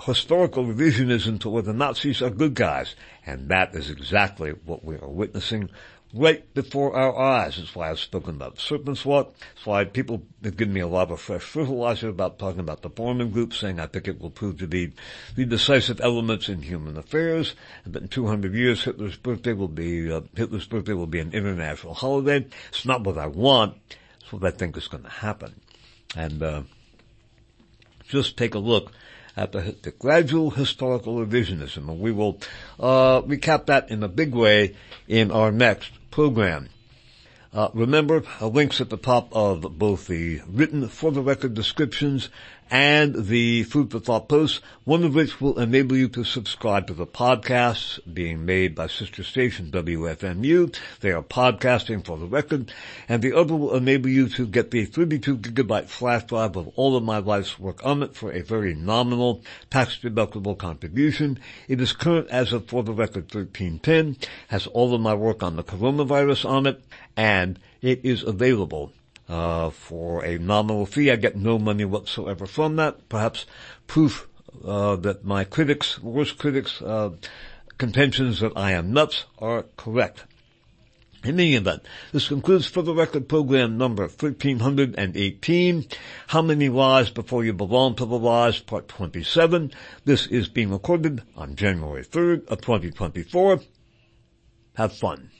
[0.02, 2.96] historical revisionism to where the Nazis are good guys.
[3.26, 5.70] And that is exactly what we are witnessing
[6.14, 7.58] right before our eyes.
[7.58, 9.36] That's why I've spoken about Serpent's Walk.
[9.38, 12.90] That's why people have given me a lot of fresh fertilizer about talking about the
[12.90, 14.94] Bormann Group, saying I think it will prove to be
[15.36, 17.56] the decisive elements in human affairs.
[17.86, 21.94] But in 200 years, Hitler's birthday will be, uh, Hitler's birthday will be an international
[21.94, 22.46] holiday.
[22.70, 23.76] It's not what I want.
[24.22, 25.60] It's what I think is going to happen.
[26.16, 26.62] And, uh,
[28.08, 28.92] just take a look
[29.38, 31.90] at the, the, gradual historical revisionism.
[31.90, 32.40] And we will
[32.80, 34.76] uh, recap that in a big way
[35.08, 36.70] in our next program.
[37.54, 42.30] Uh, remember, uh, links at the top of both the written for the record descriptions
[42.72, 46.94] and the Food for Thought posts, one of which will enable you to subscribe to
[46.94, 50.76] the podcasts being made by sister station WFMU.
[51.02, 52.74] They are podcasting for the record,
[53.08, 56.96] and the other will enable you to get the 32 gigabyte flash drive of all
[56.96, 61.40] of my life's work on it for a very nominal tax deductible contribution.
[61.68, 65.56] It is current as of for the record 1310, has all of my work on
[65.56, 66.84] the coronavirus on it,
[67.16, 68.92] and it is available
[69.28, 71.12] uh, for a nominal fee.
[71.12, 73.10] I get no money whatsoever from that.
[73.10, 73.46] Perhaps
[73.88, 74.28] proof
[74.64, 77.12] uh, that my critics, worst critics, uh,
[77.78, 80.26] contentions that I am nuts are correct.
[81.24, 85.88] In any event, this concludes for the record program number 1318,
[86.28, 89.72] How Many Lies Before You Belong to the Lies, part 27.
[90.04, 93.60] This is being recorded on January 3rd of 2024.
[94.76, 95.32] Have fun.